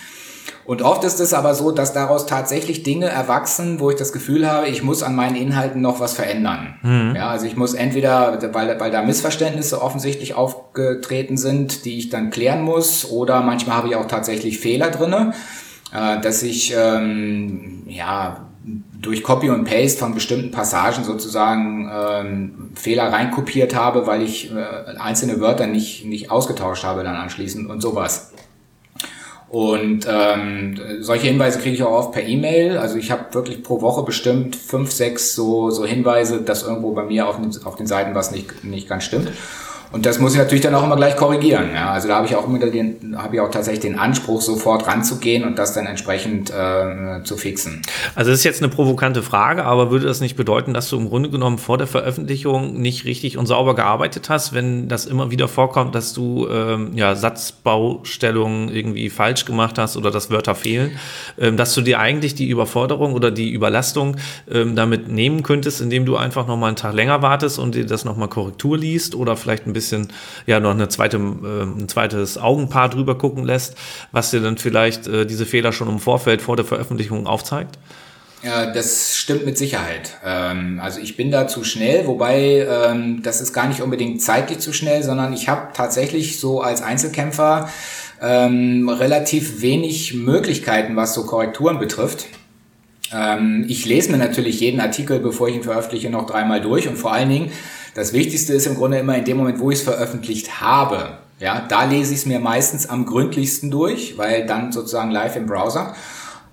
Und 0.65 0.83
oft 0.83 1.05
ist 1.05 1.21
es 1.21 1.33
aber 1.33 1.55
so, 1.55 1.71
dass 1.71 1.93
daraus 1.93 2.27
tatsächlich 2.27 2.83
Dinge 2.83 3.07
erwachsen, 3.07 3.81
wo 3.81 3.91
ich 3.91 3.97
das 3.97 4.13
Gefühl 4.13 4.51
habe, 4.51 4.69
ich 4.69 4.83
muss 4.83 5.03
an 5.03 5.15
meinen 5.15 5.37
Inhalten 5.37 5.81
noch 5.81 6.01
was 6.01 6.15
verändern. 6.15 6.77
Mhm. 6.83 7.15
Ja, 7.17 7.29
also 7.29 7.47
ich 7.47 7.57
muss 7.57 7.75
entweder, 7.75 8.39
weil, 8.53 8.79
weil 8.81 8.91
da 8.91 9.03
Missverständnisse 9.03 9.81
offensichtlich 9.81 10.35
aufgetreten 10.35 11.37
sind, 11.37 11.85
die 11.85 11.99
ich 11.99 12.11
dann 12.11 12.31
klären 12.31 12.63
muss, 12.63 13.11
oder 13.11 13.43
manchmal 13.43 13.77
habe 13.77 13.89
ich 13.89 13.97
auch 13.97 14.07
tatsächlich 14.07 14.59
Fehler 14.59 14.91
drinne, 14.91 15.33
äh, 15.93 16.21
dass 16.21 16.43
ich 16.43 16.75
ähm, 16.77 17.85
ja 17.87 18.47
durch 19.01 19.23
Copy 19.23 19.51
und 19.51 19.65
Paste 19.65 19.99
von 19.99 20.15
bestimmten 20.15 20.51
Passagen 20.51 21.05
sozusagen 21.05 21.89
ähm, 21.93 22.71
Fehler 22.75 23.13
reinkopiert 23.13 23.77
habe, 23.77 24.07
weil 24.07 24.23
ich 24.23 24.53
äh, 24.53 24.99
einzelne 24.99 25.41
Wörter 25.41 25.69
nicht, 25.69 26.05
nicht 26.05 26.31
ausgetauscht 26.31 26.83
habe 26.83 27.05
dann 27.05 27.15
anschließend 27.15 27.71
und 27.71 27.81
sowas. 27.81 28.33
Und 29.49 30.07
ähm, 30.11 30.77
solche 31.01 31.29
Hinweise 31.29 31.61
kriege 31.61 31.77
ich 31.77 31.83
auch 31.83 31.93
oft 31.93 32.13
per 32.13 32.25
E-Mail. 32.25 32.79
Also 32.79 32.97
ich 32.97 33.11
habe 33.13 33.33
wirklich 33.33 33.63
pro 33.63 33.81
Woche 33.81 34.03
bestimmt 34.03 34.57
fünf, 34.57 34.91
sechs 34.91 35.35
so, 35.35 35.71
so 35.71 35.87
Hinweise, 35.87 36.43
dass 36.43 36.65
irgendwo 36.65 36.93
bei 36.93 37.05
mir 37.05 37.29
auf 37.29 37.37
den, 37.37 37.53
auf 37.65 37.77
den 37.77 37.87
Seiten 37.87 38.15
was 38.15 38.33
nicht, 38.33 38.65
nicht 38.65 38.89
ganz 38.89 39.05
stimmt. 39.05 39.31
Und 39.93 40.05
das 40.05 40.19
muss 40.19 40.33
ich 40.33 40.39
natürlich 40.39 40.63
dann 40.63 40.75
auch 40.75 40.83
immer 40.83 40.97
gleich 40.97 41.17
korrigieren. 41.17 41.71
Ja? 41.73 41.93
Also 41.93 42.09
da 42.09 42.17
habe 42.17 42.27
ich 42.27 42.35
auch 42.35 42.47
immer 42.47 42.59
den, 42.59 43.17
habe 43.17 43.37
ich 43.37 43.41
auch 43.41 43.51
tatsächlich 43.51 43.81
den 43.81 43.99
Anspruch, 43.99 44.43
sofort 44.43 44.87
ranzugehen 44.87 45.45
und 45.45 45.59
das 45.59 45.75
dann 45.75 45.87
entsprechend 45.87 46.51
äh, 46.51 47.23
zu 47.23 47.37
fixen. 47.37 47.83
Also 48.15 48.31
das 48.31 48.41
ist 48.41 48.45
jetzt 48.45 48.63
eine 48.63 48.71
provokante 48.71 49.23
Frage, 49.23 49.65
aber 49.65 49.91
würde 49.91 50.07
das 50.07 50.21
nicht 50.21 50.37
bedeuten, 50.37 50.75
dass 50.75 50.89
du 50.91 50.99
im 50.99 51.09
Grunde 51.09 51.31
genommen 51.31 51.59
vor 51.59 51.79
der 51.79 51.87
Veröffentlichung 51.87 52.81
nicht 52.81 53.05
richtig 53.05 53.39
und 53.39 53.47
sauber 53.47 53.75
gearbeitet 53.75 54.29
hast, 54.29 54.53
wenn 54.53 54.89
das 54.89 55.07
immer 55.07 55.31
wieder 55.31 55.49
vorkommt, 55.49 55.95
dass 55.95 56.13
du 56.13 56.49
ähm, 56.51 56.93
ja, 56.95 57.15
Satzbaustellungen 57.15 58.69
irgendwie 58.69 59.09
falsch 59.09 59.45
gemacht 59.45 59.79
hast 59.79 59.97
oder 59.97 60.11
dass 60.11 60.31
Wörter 60.31 60.55
fehlen, 60.55 60.99
ähm, 61.39 61.57
dass 61.57 61.75
du 61.75 61.81
dir 61.81 62.01
eigentlich 62.01 62.35
die 62.35 62.49
Überforderung 62.49 63.13
oder 63.13 63.31
die 63.31 63.51
Überlastung 63.53 64.17
ähm, 64.51 64.75
damit 64.75 65.09
nehmen 65.09 65.43
könntest, 65.43 65.81
indem 65.81 66.07
du 66.07 66.17
einfach 66.17 66.47
noch 66.47 66.57
mal 66.57 66.69
einen 66.69 66.77
Tag 66.77 66.95
länger 66.95 67.23
wartest 67.23 67.59
und 67.59 67.75
dir 67.75 67.87
das 67.87 68.05
noch 68.05 68.17
mal 68.17 68.29
Korrektur 68.29 68.77
liest 68.77 69.15
oder 69.15 69.37
vielleicht 69.37 69.67
ein 69.67 69.76
bisschen, 69.77 70.09
ja, 70.47 70.59
noch 70.59 70.71
eine 70.71 70.89
zweite, 70.89 71.17
äh, 71.19 71.63
ein 71.63 71.89
zweites 71.89 72.39
Augenpaar 72.39 72.89
drüber 72.89 73.17
gucken 73.17 73.45
lässt, 73.45 73.77
was 74.13 74.31
dir 74.31 74.41
dann 74.41 74.57
vielleicht 74.57 75.07
äh, 75.07 75.27
diese 75.27 75.47
Fehler 75.47 75.73
schon 75.73 75.89
im 75.89 75.99
Vorfeld 75.99 76.43
vor 76.43 76.57
der 76.57 76.65
Veröffentlichung 76.65 77.27
aufzeigt? 77.27 77.79
Das 78.43 79.17
stimmt 79.17 79.45
mit 79.45 79.59
Sicherheit. 79.59 80.19
Ähm, 80.25 80.79
also 80.81 81.01
ich 81.01 81.17
bin 81.17 81.31
da 81.31 81.49
zu 81.49 81.65
schnell, 81.65 82.07
wobei 82.07 82.67
ähm, 82.69 83.21
das 83.23 83.41
ist 83.41 83.53
gar 83.53 83.67
nicht 83.67 83.81
unbedingt 83.81 84.23
zeitlich 84.23 84.59
zu 84.59 84.73
schnell, 84.73 85.03
sondern 85.03 85.33
ich 85.33 85.49
habe 85.49 85.73
tatsächlich 85.73 86.39
so 86.39 86.61
als 86.61 86.81
Einzelkämpfer 86.83 87.69
ähm, 88.21 88.89
relativ 88.89 89.63
wenig 89.63 90.15
Möglichkeiten, 90.15 90.97
was 90.97 91.15
so 91.15 91.25
Korrekturen 91.25 91.79
betrifft. 91.79 92.27
Ähm, 93.13 93.65
ich 93.69 93.85
lese 93.85 94.11
mir 94.11 94.19
natürlich 94.19 94.61
jeden 94.61 94.81
Artikel, 94.81 95.19
bevor 95.21 95.49
ich 95.49 95.57
ihn 95.57 95.63
veröffentliche, 95.63 96.11
noch 96.11 96.27
dreimal 96.27 96.61
durch 96.61 96.89
und 96.89 96.97
vor 96.97 97.13
allen 97.13 97.29
Dingen 97.29 97.53
das 97.95 98.13
Wichtigste 98.13 98.53
ist 98.53 98.67
im 98.67 98.75
Grunde 98.75 98.99
immer 98.99 99.17
in 99.17 99.25
dem 99.25 99.39
Moment, 99.39 99.59
wo 99.59 99.71
ich 99.71 99.79
es 99.79 99.85
veröffentlicht 99.85 100.61
habe. 100.61 101.19
Ja, 101.39 101.65
da 101.69 101.85
lese 101.85 102.13
ich 102.13 102.21
es 102.21 102.27
mir 102.27 102.41
meistens 102.41 102.87
am 102.87 103.07
gründlichsten 103.07 103.71
durch, 103.71 104.19
weil 104.19 104.47
dann 104.47 104.73
sozusagen 104.73 105.11
live 105.11 105.37
im 105.37 105.47
Browser. 105.47 105.95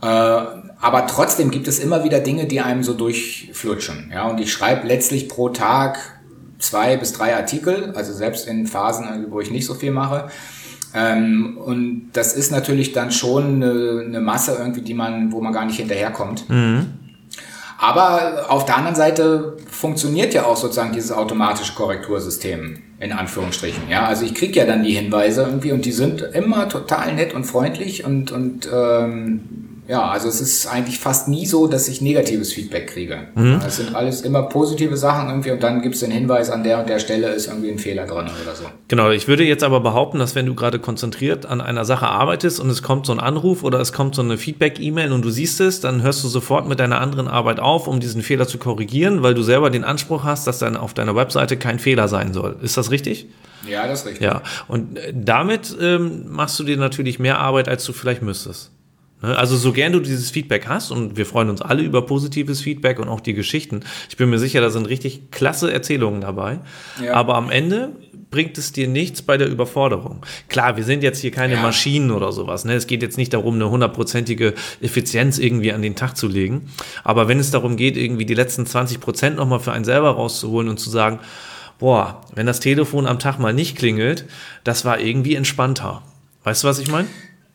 Äh, 0.01 0.05
aber 0.05 1.07
trotzdem 1.07 1.51
gibt 1.51 1.67
es 1.67 1.79
immer 1.79 2.03
wieder 2.03 2.19
Dinge, 2.19 2.45
die 2.45 2.61
einem 2.61 2.83
so 2.83 2.93
durchflutschen. 2.93 4.11
Ja, 4.13 4.27
und 4.27 4.39
ich 4.39 4.51
schreibe 4.51 4.87
letztlich 4.87 5.29
pro 5.29 5.49
Tag 5.49 5.97
zwei 6.59 6.97
bis 6.97 7.13
drei 7.13 7.35
Artikel, 7.35 7.93
also 7.95 8.13
selbst 8.13 8.47
in 8.47 8.67
Phasen, 8.67 9.27
wo 9.29 9.39
ich 9.39 9.51
nicht 9.51 9.65
so 9.65 9.73
viel 9.73 9.91
mache. 9.91 10.29
Ähm, 10.93 11.57
und 11.57 12.11
das 12.13 12.33
ist 12.33 12.51
natürlich 12.51 12.93
dann 12.93 13.11
schon 13.11 13.63
eine, 13.63 14.03
eine, 14.05 14.21
Masse 14.21 14.55
irgendwie, 14.59 14.81
die 14.81 14.93
man, 14.93 15.31
wo 15.31 15.41
man 15.41 15.51
gar 15.51 15.65
nicht 15.65 15.77
hinterherkommt. 15.77 16.49
Mhm. 16.49 16.85
Aber 17.79 18.45
auf 18.49 18.65
der 18.65 18.77
anderen 18.77 18.95
Seite 18.95 19.57
funktioniert 19.69 20.33
ja 20.33 20.45
auch 20.45 20.55
sozusagen 20.55 20.93
dieses 20.93 21.11
automatische 21.11 21.73
Korrektursystem 21.73 22.81
in 22.99 23.11
Anführungsstrichen. 23.11 23.89
Ja, 23.89 24.05
also 24.05 24.23
ich 24.23 24.33
kriege 24.33 24.57
ja 24.57 24.65
dann 24.65 24.83
die 24.83 24.93
Hinweise 24.93 25.43
irgendwie 25.43 25.73
und 25.73 25.83
die 25.83 25.91
sind 25.91 26.21
immer 26.21 26.69
total 26.69 27.13
nett 27.13 27.33
und 27.33 27.43
freundlich 27.43 28.05
und 28.05 28.31
und 28.31 28.69
ähm, 28.71 29.72
ja, 29.87 30.07
also 30.07 30.29
es 30.29 30.39
ist 30.39 30.67
eigentlich 30.67 30.99
fast 30.99 31.27
nie 31.27 31.45
so, 31.45 31.67
dass 31.67 31.87
ich 31.87 32.01
negatives 32.01 32.53
Feedback 32.53 32.87
kriege. 32.87 33.27
Mhm. 33.35 33.59
Es 33.65 33.77
sind 33.77 33.95
alles 33.95 34.21
immer 34.21 34.43
positive 34.43 34.95
Sachen 34.95 35.29
irgendwie 35.29 35.51
und 35.51 35.61
dann 35.61 35.81
gibt 35.81 35.95
es 35.95 36.01
den 36.01 36.11
Hinweis, 36.11 36.49
an 36.49 36.63
der 36.63 36.79
und 36.79 36.87
der 36.87 36.99
Stelle 36.99 37.29
ist 37.29 37.47
irgendwie 37.47 37.69
ein 37.69 37.79
Fehler 37.79 38.05
drin 38.05 38.29
oder 38.41 38.55
so. 38.55 38.65
Genau, 38.87 39.09
ich 39.09 39.27
würde 39.27 39.43
jetzt 39.43 39.63
aber 39.63 39.81
behaupten, 39.81 40.19
dass 40.19 40.35
wenn 40.35 40.45
du 40.45 40.55
gerade 40.55 40.79
konzentriert 40.79 41.45
an 41.45 41.59
einer 41.59 41.83
Sache 41.83 42.07
arbeitest 42.07 42.59
und 42.59 42.69
es 42.69 42.81
kommt 42.81 43.05
so 43.05 43.11
ein 43.11 43.19
Anruf 43.19 43.63
oder 43.63 43.79
es 43.79 43.91
kommt 43.91 44.15
so 44.15 44.21
eine 44.21 44.37
Feedback-E-Mail 44.37 45.11
und 45.11 45.23
du 45.23 45.29
siehst 45.29 45.59
es, 45.59 45.81
dann 45.81 46.01
hörst 46.01 46.23
du 46.23 46.29
sofort 46.29 46.67
mit 46.67 46.79
deiner 46.79 47.01
anderen 47.01 47.27
Arbeit 47.27 47.59
auf, 47.59 47.87
um 47.87 47.99
diesen 47.99 48.21
Fehler 48.21 48.47
zu 48.47 48.57
korrigieren, 48.57 49.21
weil 49.21 49.33
du 49.33 49.43
selber 49.43 49.69
den 49.69 49.83
Anspruch 49.83 50.23
hast, 50.23 50.47
dass 50.47 50.59
dann 50.59 50.77
auf 50.77 50.93
deiner 50.93 51.15
Webseite 51.15 51.57
kein 51.57 51.79
Fehler 51.79 52.07
sein 52.07 52.33
soll. 52.33 52.55
Ist 52.61 52.77
das 52.77 52.91
richtig? 52.91 53.27
Ja, 53.69 53.87
das 53.87 54.01
ist 54.01 54.07
richtig. 54.07 54.23
Ja, 54.23 54.41
und 54.67 54.97
äh, 54.97 55.13
damit 55.15 55.75
ähm, 55.79 56.25
machst 56.29 56.59
du 56.59 56.63
dir 56.63 56.77
natürlich 56.77 57.19
mehr 57.19 57.39
Arbeit, 57.39 57.69
als 57.69 57.85
du 57.85 57.93
vielleicht 57.93 58.21
müsstest. 58.21 58.72
Ne? 59.23 59.35
Also 59.35 59.57
so 59.57 59.71
gern 59.71 59.93
du 59.93 59.99
dieses 59.99 60.29
Feedback 60.29 60.67
hast 60.67 60.91
und 60.91 61.17
wir 61.17 61.25
freuen 61.25 61.49
uns 61.49 61.61
alle 61.61 61.81
über 61.81 62.05
positives 62.05 62.61
Feedback 62.61 62.99
und 62.99 63.07
auch 63.07 63.21
die 63.21 63.33
Geschichten. 63.33 63.81
Ich 64.09 64.17
bin 64.17 64.29
mir 64.29 64.37
sicher, 64.37 64.61
da 64.61 64.69
sind 64.69 64.87
richtig 64.87 65.31
klasse 65.31 65.73
Erzählungen 65.73 66.21
dabei. 66.21 66.59
Ja. 67.03 67.15
Aber 67.15 67.35
am 67.35 67.49
Ende 67.49 67.93
bringt 68.29 68.57
es 68.57 68.71
dir 68.71 68.87
nichts 68.87 69.21
bei 69.21 69.37
der 69.37 69.47
Überforderung. 69.47 70.25
Klar, 70.49 70.75
wir 70.75 70.83
sind 70.83 71.03
jetzt 71.03 71.19
hier 71.19 71.31
keine 71.31 71.53
ja. 71.53 71.61
Maschinen 71.61 72.11
oder 72.11 72.31
sowas. 72.31 72.65
Ne? 72.65 72.73
Es 72.73 72.87
geht 72.87 73.01
jetzt 73.01 73.17
nicht 73.17 73.33
darum, 73.33 73.55
eine 73.55 73.69
hundertprozentige 73.69 74.55
Effizienz 74.81 75.37
irgendwie 75.37 75.71
an 75.71 75.81
den 75.81 75.95
Tag 75.95 76.17
zu 76.17 76.27
legen. 76.27 76.69
Aber 77.03 77.27
wenn 77.27 77.39
es 77.39 77.51
darum 77.51 77.77
geht, 77.77 77.95
irgendwie 77.95 78.25
die 78.25 78.33
letzten 78.33 78.65
20 78.65 78.99
Prozent 78.99 79.37
nochmal 79.37 79.59
für 79.59 79.71
einen 79.71 79.85
selber 79.85 80.11
rauszuholen 80.11 80.67
und 80.67 80.79
zu 80.79 80.89
sagen, 80.89 81.19
boah, 81.77 82.21
wenn 82.33 82.47
das 82.47 82.59
Telefon 82.59 83.05
am 83.05 83.19
Tag 83.19 83.37
mal 83.37 83.53
nicht 83.53 83.77
klingelt, 83.77 84.25
das 84.63 84.83
war 84.83 84.99
irgendwie 84.99 85.35
entspannter. 85.35 86.01
Weißt 86.43 86.63
du, 86.63 86.67
was 86.67 86.79
ich 86.79 86.89
meine? 86.89 87.07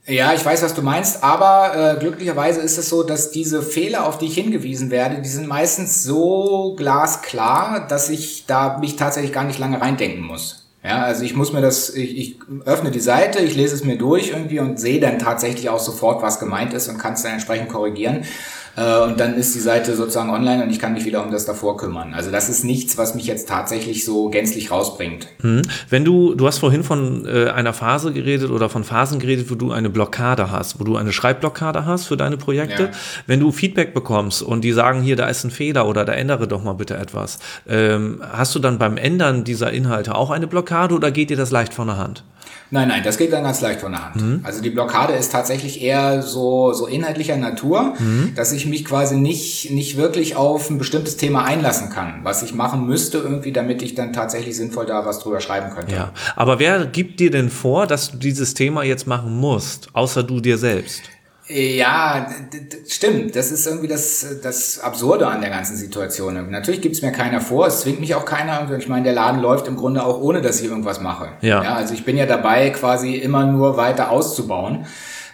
Ja, 0.08 0.32
ich 0.32 0.42
weiß, 0.42 0.62
was 0.62 0.72
du 0.72 0.80
meinst, 0.80 1.22
aber 1.22 1.96
äh, 1.96 2.00
glücklicherweise 2.00 2.62
ist 2.62 2.78
es 2.78 2.88
so, 2.88 3.02
dass 3.02 3.30
diese 3.30 3.60
Fehler, 3.60 4.06
auf 4.06 4.16
die 4.16 4.24
ich 4.24 4.34
hingewiesen 4.34 4.90
werde, 4.90 5.20
die 5.20 5.28
sind 5.28 5.46
meistens 5.46 6.02
so 6.02 6.74
glasklar, 6.78 7.86
dass 7.86 8.08
ich 8.08 8.46
da 8.46 8.78
mich 8.78 8.96
tatsächlich 8.96 9.34
gar 9.34 9.44
nicht 9.44 9.58
lange 9.58 9.82
reindenken 9.82 10.22
muss. 10.22 10.66
Ja, 10.82 11.02
also 11.02 11.24
ich 11.24 11.36
muss 11.36 11.52
mir 11.52 11.60
das, 11.60 11.90
ich, 11.90 12.16
ich 12.16 12.36
öffne 12.64 12.90
die 12.90 13.00
Seite, 13.00 13.40
ich 13.40 13.54
lese 13.54 13.74
es 13.74 13.84
mir 13.84 13.98
durch 13.98 14.30
irgendwie 14.30 14.60
und 14.60 14.80
sehe 14.80 14.98
dann 14.98 15.18
tatsächlich 15.18 15.68
auch 15.68 15.80
sofort, 15.80 16.22
was 16.22 16.40
gemeint 16.40 16.72
ist 16.72 16.88
und 16.88 16.96
kann 16.96 17.12
es 17.12 17.22
dann 17.22 17.32
entsprechend 17.32 17.68
korrigieren. 17.68 18.24
Äh, 18.78 19.00
und 19.00 19.18
dann 19.18 19.34
ist 19.34 19.54
die 19.54 19.60
Seite 19.60 19.96
sozusagen 19.96 20.30
online 20.30 20.62
und 20.62 20.70
ich 20.70 20.78
kann 20.78 20.92
mich 20.92 21.04
wieder 21.04 21.24
um 21.24 21.30
das 21.30 21.44
davor 21.44 21.76
kümmern. 21.76 22.14
Also 22.14 22.30
das 22.30 22.48
ist 22.48 22.64
nichts, 22.64 22.96
was 22.96 23.14
mich 23.14 23.26
jetzt 23.26 23.48
tatsächlich 23.48 24.04
so 24.04 24.30
gänzlich 24.30 24.70
rausbringt. 24.70 25.26
Hm. 25.40 25.62
Wenn 25.90 26.04
du, 26.04 26.34
du 26.34 26.46
hast 26.46 26.58
vorhin 26.58 26.84
von 26.84 27.26
äh, 27.26 27.50
einer 27.50 27.72
Phase 27.72 28.12
geredet 28.12 28.50
oder 28.50 28.68
von 28.68 28.84
Phasen 28.84 29.18
geredet, 29.18 29.50
wo 29.50 29.56
du 29.56 29.72
eine 29.72 29.90
Blockade 29.90 30.52
hast, 30.52 30.78
wo 30.78 30.84
du 30.84 30.96
eine 30.96 31.12
Schreibblockade 31.12 31.86
hast 31.86 32.06
für 32.06 32.16
deine 32.16 32.36
Projekte. 32.36 32.84
Ja. 32.84 32.90
Wenn 33.26 33.40
du 33.40 33.50
Feedback 33.50 33.94
bekommst 33.94 34.42
und 34.42 34.62
die 34.62 34.72
sagen, 34.72 35.02
hier, 35.02 35.16
da 35.16 35.26
ist 35.26 35.44
ein 35.44 35.50
Fehler 35.50 35.88
oder 35.88 36.04
da 36.04 36.12
ändere 36.12 36.46
doch 36.46 36.62
mal 36.62 36.74
bitte 36.74 36.96
etwas, 36.96 37.38
ähm, 37.68 38.22
hast 38.32 38.54
du 38.54 38.58
dann 38.58 38.78
beim 38.78 38.96
Ändern 38.96 39.44
dieser 39.44 39.72
Inhalte 39.72 40.14
auch 40.14 40.30
eine 40.30 40.46
Blockade 40.46 40.94
oder 40.94 41.10
geht 41.10 41.30
dir 41.30 41.36
das 41.36 41.50
leicht 41.50 41.74
von 41.74 41.88
der 41.88 41.96
Hand? 41.96 42.22
Nein, 42.70 42.88
nein, 42.88 43.02
das 43.02 43.16
geht 43.16 43.32
dann 43.32 43.44
ganz 43.44 43.60
leicht 43.60 43.80
von 43.80 43.92
der 43.92 44.04
Hand. 44.04 44.16
Mhm. 44.16 44.40
Also 44.42 44.62
die 44.62 44.70
Blockade 44.70 45.14
ist 45.14 45.32
tatsächlich 45.32 45.80
eher 45.80 46.22
so, 46.22 46.72
so 46.72 46.86
inhaltlicher 46.86 47.36
Natur, 47.36 47.94
mhm. 47.98 48.32
dass 48.34 48.52
ich 48.52 48.66
mich 48.66 48.84
quasi 48.84 49.16
nicht, 49.16 49.70
nicht 49.70 49.96
wirklich 49.96 50.36
auf 50.36 50.68
ein 50.68 50.78
bestimmtes 50.78 51.16
Thema 51.16 51.44
einlassen 51.44 51.90
kann, 51.90 52.20
was 52.24 52.42
ich 52.42 52.54
machen 52.54 52.86
müsste 52.86 53.18
irgendwie, 53.18 53.52
damit 53.52 53.82
ich 53.82 53.94
dann 53.94 54.12
tatsächlich 54.12 54.56
sinnvoll 54.56 54.86
da 54.86 55.06
was 55.06 55.20
drüber 55.20 55.40
schreiben 55.40 55.70
könnte. 55.74 55.94
Ja, 55.94 56.12
aber 56.36 56.58
wer 56.58 56.86
gibt 56.86 57.20
dir 57.20 57.30
denn 57.30 57.48
vor, 57.48 57.86
dass 57.86 58.10
du 58.10 58.18
dieses 58.18 58.54
Thema 58.54 58.82
jetzt 58.82 59.06
machen 59.06 59.36
musst, 59.36 59.88
außer 59.94 60.22
du 60.22 60.40
dir 60.40 60.58
selbst? 60.58 61.02
Ja, 61.48 62.28
stimmt. 62.86 63.34
Das 63.34 63.50
ist 63.50 63.66
irgendwie 63.66 63.88
das, 63.88 64.36
das 64.42 64.80
Absurde 64.80 65.26
an 65.26 65.40
der 65.40 65.50
ganzen 65.50 65.76
Situation. 65.76 66.50
Natürlich 66.50 66.82
gibt 66.82 66.96
es 66.96 67.02
mir 67.02 67.10
keiner 67.10 67.40
vor, 67.40 67.66
es 67.66 67.80
zwingt 67.80 68.00
mich 68.00 68.14
auch 68.14 68.26
keiner. 68.26 68.70
Ich 68.78 68.88
meine, 68.88 69.04
der 69.04 69.14
Laden 69.14 69.40
läuft 69.40 69.66
im 69.66 69.76
Grunde 69.76 70.04
auch 70.04 70.20
ohne, 70.20 70.42
dass 70.42 70.60
ich 70.60 70.68
irgendwas 70.68 71.00
mache. 71.00 71.30
Ja. 71.40 71.62
ja 71.62 71.74
also 71.74 71.94
ich 71.94 72.04
bin 72.04 72.18
ja 72.18 72.26
dabei, 72.26 72.68
quasi 72.70 73.14
immer 73.14 73.46
nur 73.46 73.76
weiter 73.78 74.10
auszubauen. 74.10 74.86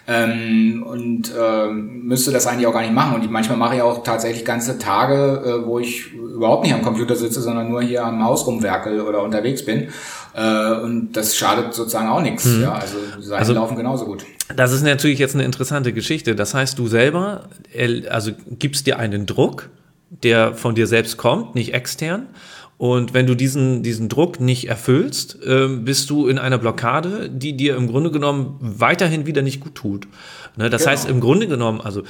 Ähm, 0.07 0.83
und 0.87 1.33
ähm, 1.39 2.03
müsste 2.03 2.31
das 2.31 2.45
eigentlich 2.45 2.67
auch 2.67 2.73
gar 2.73 2.81
nicht 2.81 2.93
machen. 2.93 3.15
Und 3.15 3.23
ich, 3.23 3.29
manchmal 3.29 3.57
mache 3.57 3.75
ich 3.75 3.81
auch 3.81 4.03
tatsächlich 4.03 4.45
ganze 4.45 4.77
Tage, 4.77 5.41
äh, 5.43 5.65
wo 5.65 5.79
ich 5.79 6.13
überhaupt 6.13 6.63
nicht 6.63 6.75
am 6.75 6.83
Computer 6.83 7.15
sitze, 7.15 7.41
sondern 7.41 7.69
nur 7.71 7.81
hier 7.81 8.05
am 8.05 8.23
Haus 8.23 8.45
rumwerkel 8.45 9.01
oder 9.01 9.23
unterwegs 9.23 9.65
bin. 9.65 9.87
Äh, 10.35 10.73
und 10.81 11.13
das 11.13 11.35
schadet 11.35 11.73
sozusagen 11.73 12.07
auch 12.07 12.21
nichts. 12.21 12.45
Mhm. 12.45 12.61
Ja, 12.61 12.73
also 12.73 12.97
die 13.17 13.23
Seiten 13.23 13.39
also, 13.39 13.53
laufen 13.53 13.75
genauso 13.77 14.05
gut. 14.05 14.25
Das 14.55 14.71
ist 14.71 14.83
natürlich 14.83 15.17
jetzt 15.17 15.33
eine 15.33 15.43
interessante 15.43 15.91
Geschichte. 15.91 16.35
Das 16.35 16.53
heißt, 16.53 16.77
du 16.77 16.87
selber, 16.87 17.49
also 18.09 18.31
gibst 18.59 18.85
dir 18.85 18.99
einen 18.99 19.25
Druck, 19.25 19.69
der 20.23 20.53
von 20.53 20.75
dir 20.75 20.85
selbst 20.85 21.17
kommt, 21.17 21.55
nicht 21.55 21.73
extern. 21.73 22.27
Und 22.77 23.13
wenn 23.13 23.25
du 23.25 23.35
diesen, 23.35 23.83
diesen 23.83 24.09
Druck 24.09 24.41
nicht 24.41 24.67
erfüllst, 24.67 25.41
äh, 25.43 25.67
bist 25.67 26.09
du 26.09 26.27
in 26.27 26.37
einer 26.37 26.57
Blockade, 26.57 27.29
die 27.29 27.55
dir 27.55 27.77
im 27.77 27.87
Grunde 27.87 28.11
genommen 28.11 28.57
weiterhin 28.59 29.25
wieder 29.25 29.41
nicht 29.41 29.61
gut 29.61 29.75
tut. 29.75 30.07
Ne, 30.57 30.69
das 30.69 30.83
genau. 30.83 30.91
heißt, 30.91 31.09
im 31.09 31.19
Grunde 31.19 31.47
genommen, 31.47 31.81
also, 31.81 32.03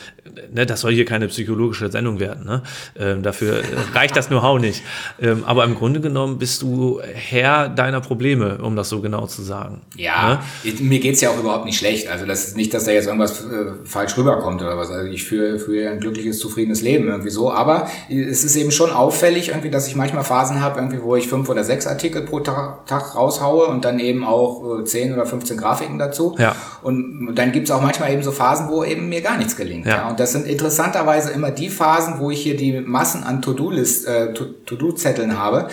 ne, 0.53 0.65
das 0.65 0.81
soll 0.81 0.93
hier 0.93 1.05
keine 1.05 1.27
psychologische 1.27 1.89
Sendung 1.89 2.19
werden. 2.19 2.45
Ne? 2.45 2.61
Ähm, 2.97 3.23
dafür 3.23 3.63
reicht 3.93 4.15
das 4.15 4.27
Know-how 4.27 4.59
nicht. 4.59 4.83
Ähm, 5.19 5.43
aber 5.45 5.63
im 5.63 5.75
Grunde 5.75 5.99
genommen 5.99 6.37
bist 6.37 6.61
du 6.61 7.01
Herr 7.01 7.69
deiner 7.69 8.01
Probleme, 8.01 8.59
um 8.59 8.75
das 8.75 8.89
so 8.89 9.01
genau 9.01 9.25
zu 9.25 9.41
sagen. 9.41 9.81
Ja, 9.95 10.41
ne? 10.63 10.73
mir 10.79 10.99
geht's 10.99 11.21
ja 11.21 11.31
auch 11.31 11.39
überhaupt 11.39 11.65
nicht 11.65 11.77
schlecht. 11.77 12.07
Also 12.07 12.25
das 12.25 12.47
ist 12.47 12.57
nicht, 12.57 12.73
dass 12.73 12.85
da 12.85 12.91
jetzt 12.91 13.07
irgendwas 13.07 13.41
äh, 13.41 13.73
falsch 13.83 14.15
rüberkommt 14.17 14.61
oder 14.61 14.77
was. 14.77 14.91
Also 14.91 15.09
ich 15.09 15.23
führe, 15.23 15.57
führe 15.57 15.89
ein 15.89 15.99
glückliches, 15.99 16.37
zufriedenes 16.39 16.81
Leben 16.81 17.07
irgendwie 17.07 17.31
so. 17.31 17.51
Aber 17.51 17.89
es 18.09 18.43
ist 18.43 18.55
eben 18.55 18.71
schon 18.71 18.91
auffällig 18.91 19.49
irgendwie, 19.49 19.71
dass 19.71 19.87
ich 19.87 19.95
manchmal 19.95 20.23
Phasen 20.23 20.61
habe, 20.61 20.79
irgendwie, 20.79 21.01
wo 21.01 21.15
ich 21.15 21.27
fünf 21.27 21.49
oder 21.49 21.63
sechs 21.63 21.87
Artikel 21.87 22.21
pro 22.21 22.41
Tag, 22.41 22.85
Tag 22.85 23.15
raushaue 23.15 23.65
und 23.65 23.85
dann 23.85 23.99
eben 23.99 24.23
auch 24.23 24.81
äh, 24.81 24.83
zehn 24.85 25.13
oder 25.13 25.25
15 25.25 25.57
Grafiken 25.57 25.97
dazu. 25.97 26.35
Ja. 26.37 26.55
Und 26.83 27.35
dann 27.35 27.51
gibt's 27.51 27.71
auch 27.71 27.81
manchmal 27.81 28.13
eben 28.13 28.21
so 28.21 28.34
Phasen, 28.35 28.69
wo 28.69 28.83
eben 28.83 29.09
mir 29.09 29.21
gar 29.21 29.37
nichts 29.37 29.55
gelingt. 29.55 29.85
Ja. 29.85 29.97
ja. 29.97 30.09
Und 30.09 30.19
das 30.19 30.33
sind 30.33 30.45
interessanterweise 30.45 31.31
immer 31.31 31.51
die 31.51 31.69
Phasen, 31.69 32.19
wo 32.19 32.29
ich 32.31 32.41
hier 32.41 32.55
die 32.57 32.81
Massen 32.81 33.23
an 33.23 33.41
To-Do-List, 33.41 34.07
äh, 34.07 34.33
To-Do-Zetteln 34.33 35.39
habe, 35.39 35.69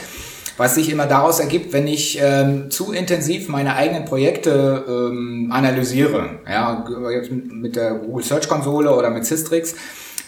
was 0.57 0.75
sich 0.75 0.91
immer 0.91 1.07
daraus 1.07 1.41
ergibt, 1.41 1.73
wenn 1.73 1.87
ich 1.87 2.19
ähm, 2.23 2.71
zu 2.71 2.93
intensiv 2.93 3.49
meine 3.49 3.75
eigenen 3.75 4.05
Projekte 4.05 4.85
ähm, 4.87 5.51
analysiere. 5.53 6.41
Ja, 6.49 6.85
jetzt 7.11 7.31
mit 7.31 7.77
der 7.77 7.95
Google 7.95 8.25
Search 8.25 8.49
Konsole 8.49 8.95
oder 8.95 9.11
mit 9.11 9.25
Systrix. 9.25 9.75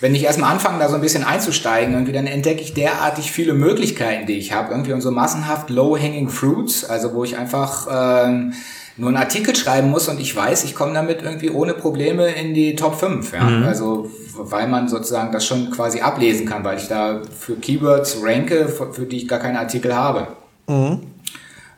Wenn 0.00 0.14
ich 0.14 0.24
erstmal 0.24 0.52
anfange, 0.52 0.80
da 0.80 0.88
so 0.88 0.96
ein 0.96 1.00
bisschen 1.00 1.24
einzusteigen, 1.24 1.94
irgendwie, 1.94 2.12
dann 2.12 2.26
entdecke 2.26 2.60
ich 2.60 2.74
derartig 2.74 3.30
viele 3.32 3.54
Möglichkeiten, 3.54 4.26
die 4.26 4.34
ich 4.34 4.52
habe. 4.52 4.72
Irgendwie 4.72 4.92
und 4.92 5.00
so 5.00 5.10
massenhaft 5.10 5.70
low-hanging 5.70 6.28
fruits, 6.28 6.84
also 6.84 7.14
wo 7.14 7.24
ich 7.24 7.38
einfach 7.38 7.86
ähm, 8.26 8.52
nur 8.96 9.08
einen 9.08 9.16
Artikel 9.16 9.56
schreiben 9.56 9.90
muss 9.90 10.08
und 10.08 10.20
ich 10.20 10.34
weiß, 10.34 10.64
ich 10.64 10.74
komme 10.74 10.94
damit 10.94 11.22
irgendwie 11.22 11.50
ohne 11.50 11.74
Probleme 11.74 12.28
in 12.28 12.54
die 12.54 12.76
Top 12.76 12.98
5. 12.98 13.32
Ja? 13.32 13.42
Mhm. 13.42 13.64
Also 13.64 14.10
weil 14.36 14.68
man 14.68 14.88
sozusagen 14.88 15.32
das 15.32 15.46
schon 15.46 15.70
quasi 15.70 16.00
ablesen 16.00 16.46
kann, 16.46 16.64
weil 16.64 16.78
ich 16.78 16.88
da 16.88 17.22
für 17.38 17.56
Keywords 17.56 18.18
ranke, 18.22 18.68
für, 18.68 19.06
die 19.06 19.18
ich 19.18 19.28
gar 19.28 19.38
keine 19.38 19.60
Artikel 19.60 19.94
habe. 19.94 20.28
Mhm. 20.66 21.02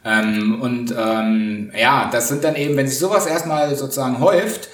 Ähm, 0.05 0.61
und 0.61 0.95
ähm, 0.97 1.73
ja, 1.79 2.09
das 2.11 2.29
sind 2.29 2.45
dann 2.45 2.55
eben, 2.55 2.77
wenn 2.77 2.89
sich 2.89 2.99
sowas 2.99 3.27
erstmal 3.27 3.75
sozusagen 3.75 4.21
häuft, 4.21 4.69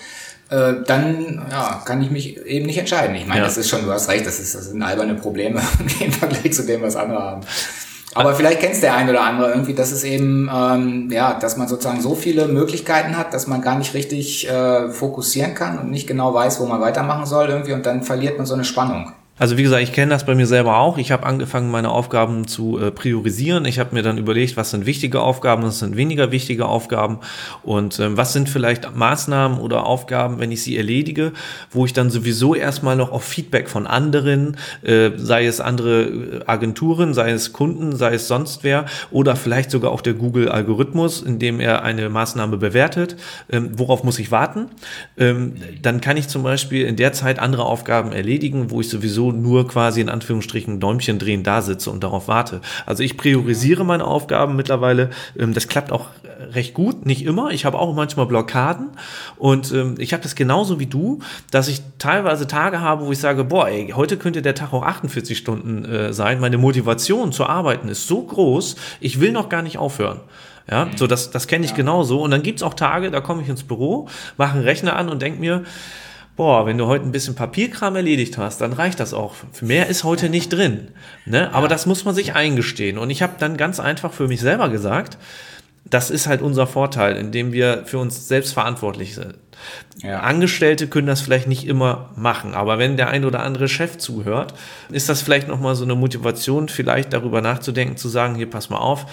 äh, 0.51 0.75
dann 0.87 1.47
ja, 1.51 1.83
kann 1.85 2.03
ich 2.03 2.11
mich 2.11 2.39
eben 2.45 2.67
nicht 2.67 2.79
entscheiden. 2.79 3.17
Ich 3.17 3.27
meine, 3.27 3.41
ja. 3.41 3.47
das 3.47 3.57
ist 3.57 3.69
schon, 3.69 3.85
du 3.85 3.91
hast 3.91 4.09
recht, 4.09 4.27
das, 4.27 4.39
ist, 4.39 4.55
das 4.55 4.67
sind 4.67 4.83
alberne 4.83 5.15
Probleme 5.15 5.63
im 6.01 6.13
Vergleich 6.13 6.53
zu 6.53 6.65
dem, 6.65 6.83
was 6.83 6.97
andere 6.97 7.23
haben. 7.23 7.41
Aber 8.15 8.35
vielleicht 8.35 8.61
kennst 8.61 8.83
der 8.83 8.95
ein 8.95 9.09
oder 9.09 9.23
andere 9.23 9.51
irgendwie, 9.51 9.75
dass 9.75 9.91
es 9.91 10.05
eben, 10.05 10.51
ähm, 10.53 11.11
ja, 11.11 11.35
dass 11.35 11.57
man 11.57 11.69
sozusagen 11.69 12.01
so 12.01 12.15
viele 12.15 12.47
Möglichkeiten 12.47 13.17
hat, 13.17 13.33
dass 13.33 13.47
man 13.47 13.63
gar 13.63 13.79
nicht 13.79 13.95
richtig 13.95 14.49
äh, 14.49 14.91
fokussieren 14.91 15.55
kann 15.55 15.79
und 15.79 15.91
nicht 15.91 16.07
genau 16.07 16.35
weiß, 16.35 16.61
wo 16.61 16.67
man 16.67 16.81
weitermachen 16.81 17.27
soll 17.27 17.49
irgendwie 17.49 17.73
und 17.73 17.87
dann 17.87 18.03
verliert 18.03 18.37
man 18.37 18.47
so 18.47 18.55
eine 18.55 18.65
Spannung. 18.65 19.13
Also 19.39 19.57
wie 19.57 19.63
gesagt, 19.63 19.83
ich 19.83 19.95
kenne 19.95 20.11
das 20.11 20.27
bei 20.27 20.35
mir 20.35 20.47
selber 20.47 20.77
auch. 20.77 20.99
Ich 20.99 21.11
habe 21.11 21.25
angefangen, 21.25 21.71
meine 21.71 21.91
Aufgaben 21.91 22.47
zu 22.47 22.79
äh, 22.79 22.91
priorisieren. 22.91 23.65
Ich 23.65 23.79
habe 23.79 23.95
mir 23.95 24.03
dann 24.03 24.19
überlegt, 24.19 24.59
was 24.59 24.71
sind 24.71 24.85
wichtige 24.85 25.23
Aufgaben, 25.23 25.63
was 25.63 25.79
sind 25.79 25.97
weniger 25.97 26.31
wichtige 26.31 26.67
Aufgaben 26.67 27.19
und 27.63 27.99
ähm, 27.99 28.19
was 28.19 28.35
sind 28.35 28.51
vielleicht 28.51 28.95
Maßnahmen 28.95 29.59
oder 29.59 29.87
Aufgaben, 29.87 30.39
wenn 30.39 30.53
ich 30.53 30.63
sie 30.63 30.77
erledige, 30.77 31.33
wo 31.71 31.87
ich 31.87 31.95
dann 31.95 32.11
sowieso 32.11 32.55
erstmal 32.55 32.95
noch 32.95 33.11
auf 33.11 33.25
Feedback 33.25 33.71
von 33.71 33.87
anderen, 33.87 34.59
äh, 34.83 35.13
sei 35.17 35.47
es 35.47 35.63
andere 35.63 36.03
äh, 36.03 36.41
Agenturen, 36.47 37.15
sei 37.15 37.31
es 37.31 37.55
Kunden, 37.55 37.97
sei 37.97 38.15
es 38.15 38.29
sonst 38.29 38.65
wer 38.65 38.85
oder 39.11 39.35
vielleicht 39.35 39.71
sogar 39.71 39.93
auch 39.93 40.03
der 40.03 40.13
Google-Algorithmus, 40.13 41.23
in 41.23 41.39
dem 41.39 41.59
er 41.59 41.83
eine 41.83 42.11
Maßnahme 42.11 42.59
bewertet. 42.59 43.17
Ähm, 43.51 43.71
worauf 43.77 44.05
muss 44.05 44.19
ich 44.19 44.31
warten? 44.31 44.67
Ähm, 45.17 45.55
dann 45.81 46.03
kann 46.03 46.19
ich 46.19 46.29
zum 46.29 46.43
Beispiel 46.43 46.87
in 46.87 46.97
der 46.97 47.15
Zeit 47.15 47.39
andere 47.39 47.65
Aufgaben 47.65 48.13
erledigen, 48.13 48.71
wo 48.71 48.83
ich 48.83 48.91
sowieso 48.91 49.22
nur 49.31 49.69
quasi 49.69 50.01
in 50.01 50.09
Anführungsstrichen 50.09 50.81
Däumchen 50.81 51.19
drehen 51.19 51.45
da 51.45 51.63
sitze 51.63 51.91
und 51.91 52.03
darauf 52.03 52.27
warte. 52.27 52.61
Also 52.87 53.03
ich 53.03 53.17
priorisiere 53.17 53.85
meine 53.85 54.05
Aufgaben 54.05 54.57
mittlerweile. 54.57 55.11
Ähm, 55.39 55.55
das 55.55 55.69
klappt 55.69 55.93
auch 55.93 56.09
recht 56.51 56.75
gut, 56.75 57.07
nicht 57.07 57.25
immer. 57.25 57.51
Ich 57.51 57.65
habe 57.65 57.79
auch 57.79 57.95
manchmal 57.95 58.27
Blockaden 58.27 58.89
und 59.37 59.73
ähm, 59.73 59.95
ich 59.99 60.13
habe 60.13 60.23
das 60.23 60.35
genauso 60.35 60.81
wie 60.81 60.87
du, 60.87 61.21
dass 61.51 61.69
ich 61.69 61.83
teilweise 61.99 62.47
Tage 62.47 62.81
habe, 62.81 63.07
wo 63.07 63.13
ich 63.13 63.19
sage, 63.19 63.45
boah, 63.45 63.69
ey, 63.69 63.93
heute 63.95 64.17
könnte 64.17 64.43
der 64.43 64.55
Tag 64.55 64.73
auch 64.73 64.83
48 64.83 65.37
Stunden 65.37 65.85
äh, 65.85 66.13
sein. 66.13 66.41
Meine 66.41 66.59
Motivation 66.59 67.33
zu 67.33 67.47
arbeiten 67.47 67.89
ist 67.89 68.07
so 68.07 68.23
groß, 68.23 68.77
ich 69.01 69.21
will 69.21 69.33
noch 69.33 69.49
gar 69.49 69.63
nicht 69.63 69.79
aufhören. 69.79 70.21
Ja, 70.71 70.89
so 70.95 71.07
das, 71.07 71.31
das 71.31 71.49
kenne 71.49 71.65
ich 71.65 71.73
ja. 71.73 71.77
genauso. 71.77 72.23
Und 72.23 72.31
dann 72.31 72.43
gibt 72.43 72.61
es 72.61 72.63
auch 72.63 72.75
Tage, 72.75 73.11
da 73.11 73.21
komme 73.21 73.43
ich 73.43 73.49
ins 73.49 73.65
Büro, 73.65 74.09
mache 74.37 74.55
einen 74.55 74.65
Rechner 74.65 74.97
an 74.97 75.09
und 75.09 75.21
denke 75.21 75.41
mir, 75.41 75.65
boah, 76.37 76.67
wenn 76.67 76.79
du 76.79 76.87
heute 76.87 77.05
ein 77.05 77.13
bisschen 77.13 77.35
Papierkram 77.35 77.97
erledigt 77.97 78.39
hast, 78.39 78.61
dann 78.61 78.73
reicht 78.73 79.01
das 79.01 79.15
auch. 79.15 79.35
Mehr 79.61 79.89
ist 79.89 80.05
heute 80.05 80.29
nicht 80.29 80.53
drin. 80.53 80.89
Ne? 81.27 81.53
Aber 81.53 81.65
ja. 81.65 81.69
das 81.69 81.87
muss 81.87 82.05
man 82.05 82.15
sich 82.15 82.35
eingestehen. 82.35 82.99
Und 82.99 83.11
ich 83.11 83.23
habe 83.23 83.35
dann 83.39 83.57
ganz 83.57 83.81
einfach 83.81 84.13
für 84.13 84.29
mich 84.29 84.41
selber 84.41 84.69
gesagt, 84.69 85.19
das 85.85 86.11
ist 86.11 86.27
halt 86.27 86.43
unser 86.43 86.67
Vorteil, 86.67 87.17
indem 87.17 87.53
wir 87.53 87.83
für 87.85 87.99
uns 87.99 88.29
selbst 88.29 88.55
verantwortlich 88.55 89.15
sind. 89.15 89.35
Ja. 90.03 90.21
Angestellte 90.21 90.87
können 90.87 91.07
das 91.07 91.21
vielleicht 91.21 91.49
nicht 91.49 91.67
immer 91.67 92.11
machen, 92.17 92.55
aber 92.55 92.79
wenn 92.79 92.97
der 92.97 93.09
ein 93.09 93.25
oder 93.25 93.43
andere 93.43 93.69
Chef 93.69 93.99
zuhört, 93.99 94.55
ist 94.91 95.09
das 95.09 95.23
vielleicht 95.23 95.49
nochmal 95.49 95.75
so 95.75 95.85
eine 95.85 95.95
Motivation, 95.95 96.69
vielleicht 96.69 97.13
darüber 97.13 97.41
nachzudenken, 97.41 97.97
zu 97.97 98.09
sagen, 98.09 98.35
hier 98.35 98.49
pass 98.51 98.71
mal 98.71 98.79
auf, 98.79 99.07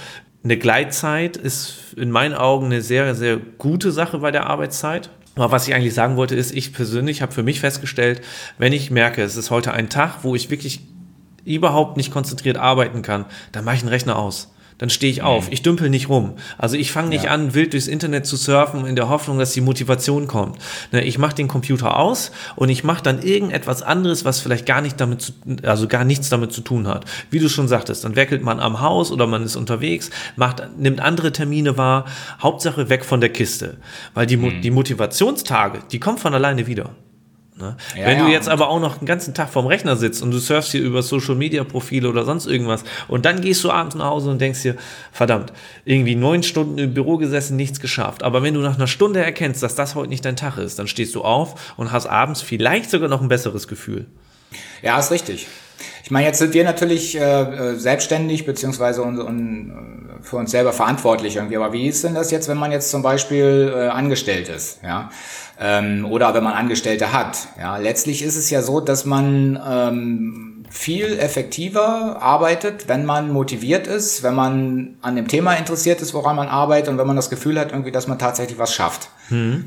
eine 0.44 0.58
Gleitzeit 0.58 1.38
ist 1.38 1.94
in 1.98 2.12
meinen 2.12 2.34
Augen 2.34 2.68
eine 2.68 2.82
sehr, 2.82 3.14
sehr 3.14 3.38
gute 3.38 3.92
Sache 3.92 4.20
bei 4.20 4.32
der 4.32 4.48
Arbeitszeit. 4.48 5.10
Aber 5.40 5.52
was 5.52 5.68
ich 5.68 5.74
eigentlich 5.74 5.94
sagen 5.94 6.18
wollte, 6.18 6.36
ist, 6.36 6.52
ich 6.52 6.74
persönlich 6.74 7.22
habe 7.22 7.32
für 7.32 7.44
mich 7.44 7.60
festgestellt, 7.60 8.22
wenn 8.58 8.74
ich 8.74 8.92
merke, 8.92 9.22
es 9.22 9.36
ist 9.36 9.52
heute 9.52 9.74
ein 9.74 9.90
Tag, 9.90 10.24
wo 10.24 10.36
ich 10.36 10.50
wirklich 10.50 10.82
überhaupt 11.46 11.98
nicht 11.98 12.12
konzentriert 12.12 12.58
arbeiten 12.58 13.02
kann, 13.02 13.26
dann 13.52 13.66
mache 13.66 13.76
ich 13.76 13.82
den 13.82 13.90
Rechner 13.90 14.18
aus 14.18 14.54
dann 14.80 14.90
stehe 14.90 15.12
ich 15.12 15.22
auf. 15.22 15.46
Mhm. 15.46 15.54
Ich 15.54 15.62
dümpel 15.62 15.90
nicht 15.90 16.10
rum. 16.10 16.34
Also 16.58 16.76
ich 16.76 16.92
fange 16.92 17.10
nicht 17.10 17.26
ja. 17.26 17.32
an, 17.32 17.54
wild 17.54 17.74
durchs 17.74 17.88
Internet 17.88 18.26
zu 18.26 18.36
surfen 18.36 18.88
in 18.88 18.96
der 18.96 19.10
Hoffnung, 19.10 19.38
dass 19.38 19.52
die 19.52 19.62
Motivation 19.62 20.28
kommt. 20.28 20.58
Ne, 20.92 21.04
ich 21.04 21.20
mache 21.20 21.36
den 21.36 21.48
Computer 21.48 21.98
aus 21.98 22.32
und 22.56 22.70
ich 22.70 22.84
mache 22.84 23.04
dann 23.04 23.22
irgendetwas 23.22 23.84
anderes, 23.84 24.26
was 24.26 24.40
vielleicht 24.40 24.66
gar 24.66 24.82
nicht 24.82 25.00
damit 25.00 25.22
zu, 25.22 25.34
also 25.64 25.88
gar 25.88 26.06
nichts 26.06 26.30
damit 26.30 26.52
zu 26.54 26.62
tun 26.62 26.88
hat. 26.88 27.06
Wie 27.30 27.40
du 27.40 27.50
schon 27.50 27.68
sagtest, 27.68 28.06
dann 28.06 28.16
werkelt 28.16 28.42
man 28.42 28.60
am 28.60 28.82
Haus 28.82 29.12
oder 29.12 29.28
man 29.28 29.44
ist 29.44 29.58
unterwegs, 29.58 30.10
macht, 30.36 30.64
nimmt 30.78 31.02
andere 31.02 31.32
Termine 31.32 31.78
wahr. 31.78 32.06
Hauptsache 32.42 32.90
weg 32.90 33.04
von 33.04 33.20
der 33.20 33.30
Kiste. 33.30 33.78
Weil 34.14 34.26
die, 34.26 34.38
mhm. 34.38 34.62
die 34.62 34.72
Motivationstage, 34.72 35.80
die 35.92 36.00
kommen 36.00 36.18
von 36.18 36.34
alleine 36.34 36.68
wieder. 36.68 36.92
Ne? 37.60 37.76
Ja, 37.98 38.06
Wenn 38.08 38.20
du 38.20 38.28
jetzt 38.28 38.48
aber 38.48 38.70
auch 38.70 38.80
noch 38.80 38.98
den 38.98 39.06
ganzen 39.06 39.34
Tag 39.34 39.50
vorm 39.50 39.68
Rechner 39.68 39.96
sitzt 39.96 40.22
und 40.24 40.32
du 40.32 40.40
surfst 40.40 40.72
hier 40.72 40.82
über 40.82 41.04
Social 41.04 41.36
Media 41.36 41.64
Profile 41.64 42.10
oder 42.10 42.24
sonst 42.24 42.46
irgendwas 42.46 42.84
und 43.08 43.26
dann 43.26 43.42
gehst 43.42 43.64
du 43.64 43.72
abends 43.72 43.96
nach 43.96 44.06
Hause 44.06 44.30
und 44.30 44.40
denkst 44.40 44.62
dir, 44.62 44.76
verdammt, 45.12 45.52
irgendwie 45.86 46.16
neun 46.16 46.44
Stunden 46.44 46.78
im 46.78 46.94
Büro 46.94 47.18
gesessen, 47.18 47.56
nichts 47.58 47.80
geschafft. 47.80 48.24
Aber 48.24 48.44
wenn 48.44 48.54
du 48.54 48.62
nach 48.62 48.76
einer 48.76 48.88
Stunde 48.88 49.24
erkennst, 49.24 49.62
dass 49.62 49.76
das 49.76 49.96
heute 49.96 50.10
nicht 50.10 50.24
dein 50.24 50.36
Tag 50.36 50.58
ist, 50.58 50.80
dann 50.80 50.88
stehst 50.88 51.16
du 51.16 51.22
auf 51.22 51.74
und 51.78 51.92
hast 51.92 52.08
abends 52.08 52.42
vielleicht 52.42 52.90
sogar 52.90 53.10
noch 53.10 53.22
ein 53.22 53.28
besseres 53.28 53.68
Gefühl. 53.68 54.06
Ja, 54.82 54.98
ist 54.98 55.12
richtig. 55.12 55.48
Ich 56.04 56.12
meine, 56.12 56.26
jetzt 56.26 56.40
sind 56.40 56.54
wir 56.54 56.64
natürlich 56.64 57.16
äh, 57.18 57.22
äh 57.22 57.76
selbstständig 57.76 58.46
beziehungsweise 58.46 59.04
un, 59.04 59.20
un, 59.20 60.10
äh, 60.20 60.24
für 60.24 60.38
uns 60.38 60.52
selber 60.52 60.74
verantwortlich 60.74 61.36
irgendwie. 61.36 61.58
Aber 61.58 61.72
wie 61.72 61.88
ist 61.88 62.04
denn 62.04 62.16
das 62.16 62.32
jetzt, 62.32 62.48
wenn 62.48 62.58
man 62.58 62.72
jetzt 62.72 62.90
zum 62.90 63.02
Beispiel 63.02 63.72
äh, 63.74 63.88
angestellt 63.88 64.50
ist? 64.50 64.80
Ja, 64.84 65.12
ähm, 65.60 66.06
oder 66.06 66.34
wenn 66.34 66.44
man 66.44 66.54
Angestellte 66.54 67.12
hat. 67.12 67.38
Ja, 67.60 67.78
letztlich 67.78 68.22
ist 68.22 68.36
es 68.36 68.50
ja 68.50 68.62
so, 68.62 68.80
dass 68.80 69.06
man 69.06 69.60
ähm, 69.68 70.66
viel 70.70 71.20
effektiver 71.20 72.22
arbeitet, 72.22 72.88
wenn 72.88 73.06
man 73.06 73.32
motiviert 73.32 73.88
ist, 73.88 74.24
wenn 74.24 74.36
man 74.36 74.98
an 75.02 75.16
dem 75.16 75.28
Thema 75.28 75.56
interessiert 75.56 76.02
ist, 76.02 76.14
woran 76.14 76.36
man 76.36 76.48
arbeitet 76.48 76.90
und 76.90 76.98
wenn 76.98 77.08
man 77.08 77.16
das 77.16 77.30
Gefühl 77.30 77.60
hat, 77.60 77.72
irgendwie, 77.72 77.92
dass 77.92 78.08
man 78.08 78.20
tatsächlich 78.20 78.60
was 78.60 78.74
schafft. 78.74 79.10
Mhm. 79.30 79.66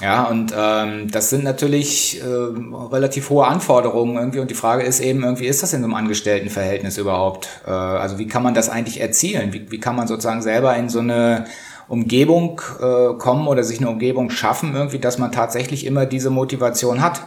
Ja, 0.00 0.24
und 0.24 0.54
ähm, 0.56 1.10
das 1.10 1.28
sind 1.28 1.42
natürlich 1.42 2.22
äh, 2.22 2.24
relativ 2.24 3.30
hohe 3.30 3.46
Anforderungen 3.46 4.16
irgendwie. 4.16 4.38
Und 4.38 4.48
die 4.48 4.54
Frage 4.54 4.84
ist 4.84 5.00
eben, 5.00 5.24
irgendwie 5.24 5.46
ist 5.46 5.64
das 5.64 5.72
in 5.72 5.80
so 5.80 5.86
einem 5.86 5.94
Angestelltenverhältnis 5.94 6.98
überhaupt? 6.98 7.48
Äh, 7.66 7.70
also 7.70 8.16
wie 8.16 8.28
kann 8.28 8.44
man 8.44 8.54
das 8.54 8.68
eigentlich 8.68 9.00
erzielen? 9.00 9.52
Wie, 9.52 9.68
wie 9.72 9.80
kann 9.80 9.96
man 9.96 10.06
sozusagen 10.06 10.40
selber 10.40 10.76
in 10.76 10.88
so 10.88 11.00
eine 11.00 11.46
Umgebung 11.88 12.60
äh, 12.80 13.14
kommen 13.18 13.46
oder 13.46 13.64
sich 13.64 13.78
eine 13.78 13.88
Umgebung 13.88 14.30
schaffen, 14.30 14.74
irgendwie, 14.74 14.98
dass 14.98 15.18
man 15.18 15.32
tatsächlich 15.32 15.86
immer 15.86 16.06
diese 16.06 16.30
Motivation 16.30 17.02
hat? 17.02 17.22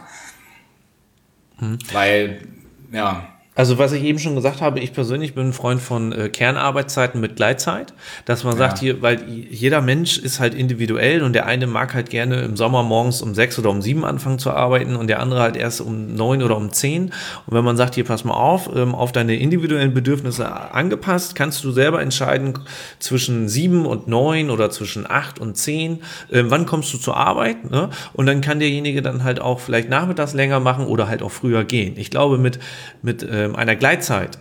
Hm. 1.58 1.78
Weil, 1.92 2.48
ja, 2.92 3.31
also 3.54 3.76
was 3.76 3.92
ich 3.92 4.02
eben 4.02 4.18
schon 4.18 4.34
gesagt 4.34 4.62
habe, 4.62 4.80
ich 4.80 4.94
persönlich 4.94 5.34
bin 5.34 5.48
ein 5.48 5.52
Freund 5.52 5.82
von 5.82 6.12
äh, 6.12 6.30
Kernarbeitszeiten 6.30 7.20
mit 7.20 7.36
Gleitzeit, 7.36 7.92
dass 8.24 8.44
man 8.44 8.54
ja. 8.54 8.60
sagt 8.60 8.78
hier, 8.78 9.02
weil 9.02 9.22
jeder 9.28 9.82
Mensch 9.82 10.16
ist 10.16 10.40
halt 10.40 10.54
individuell 10.54 11.22
und 11.22 11.34
der 11.34 11.44
eine 11.44 11.66
mag 11.66 11.92
halt 11.92 12.08
gerne 12.08 12.40
im 12.40 12.56
Sommer 12.56 12.82
morgens 12.82 13.20
um 13.20 13.34
sechs 13.34 13.58
oder 13.58 13.68
um 13.68 13.82
sieben 13.82 14.06
anfangen 14.06 14.38
zu 14.38 14.52
arbeiten 14.52 14.96
und 14.96 15.08
der 15.08 15.20
andere 15.20 15.40
halt 15.40 15.56
erst 15.56 15.82
um 15.82 16.14
neun 16.14 16.42
oder 16.42 16.56
um 16.56 16.72
zehn. 16.72 17.12
Und 17.46 17.54
wenn 17.54 17.62
man 17.62 17.76
sagt, 17.76 17.94
hier 17.94 18.04
pass 18.04 18.24
mal 18.24 18.32
auf, 18.32 18.70
ähm, 18.74 18.94
auf 18.94 19.12
deine 19.12 19.36
individuellen 19.36 19.92
Bedürfnisse 19.92 20.50
angepasst, 20.72 21.34
kannst 21.34 21.62
du 21.62 21.72
selber 21.72 22.00
entscheiden 22.00 22.58
zwischen 23.00 23.50
sieben 23.50 23.84
und 23.84 24.08
neun 24.08 24.48
oder 24.48 24.70
zwischen 24.70 25.08
acht 25.08 25.38
und 25.38 25.58
zehn, 25.58 26.00
äh, 26.30 26.44
wann 26.46 26.64
kommst 26.64 26.94
du 26.94 26.96
zur 26.96 27.18
Arbeit, 27.18 27.70
ne? 27.70 27.90
Und 28.14 28.24
dann 28.24 28.40
kann 28.40 28.60
derjenige 28.60 29.02
dann 29.02 29.24
halt 29.24 29.40
auch 29.40 29.60
vielleicht 29.60 29.90
nachmittags 29.90 30.32
länger 30.32 30.58
machen 30.58 30.86
oder 30.86 31.06
halt 31.06 31.22
auch 31.22 31.30
früher 31.30 31.64
gehen. 31.64 31.98
Ich 31.98 32.08
glaube 32.08 32.38
mit 32.38 32.58
mit 33.02 33.22
äh, 33.22 33.41
ähm, 33.41 33.41
einer 33.54 33.76
Gleitzeit 33.76 34.38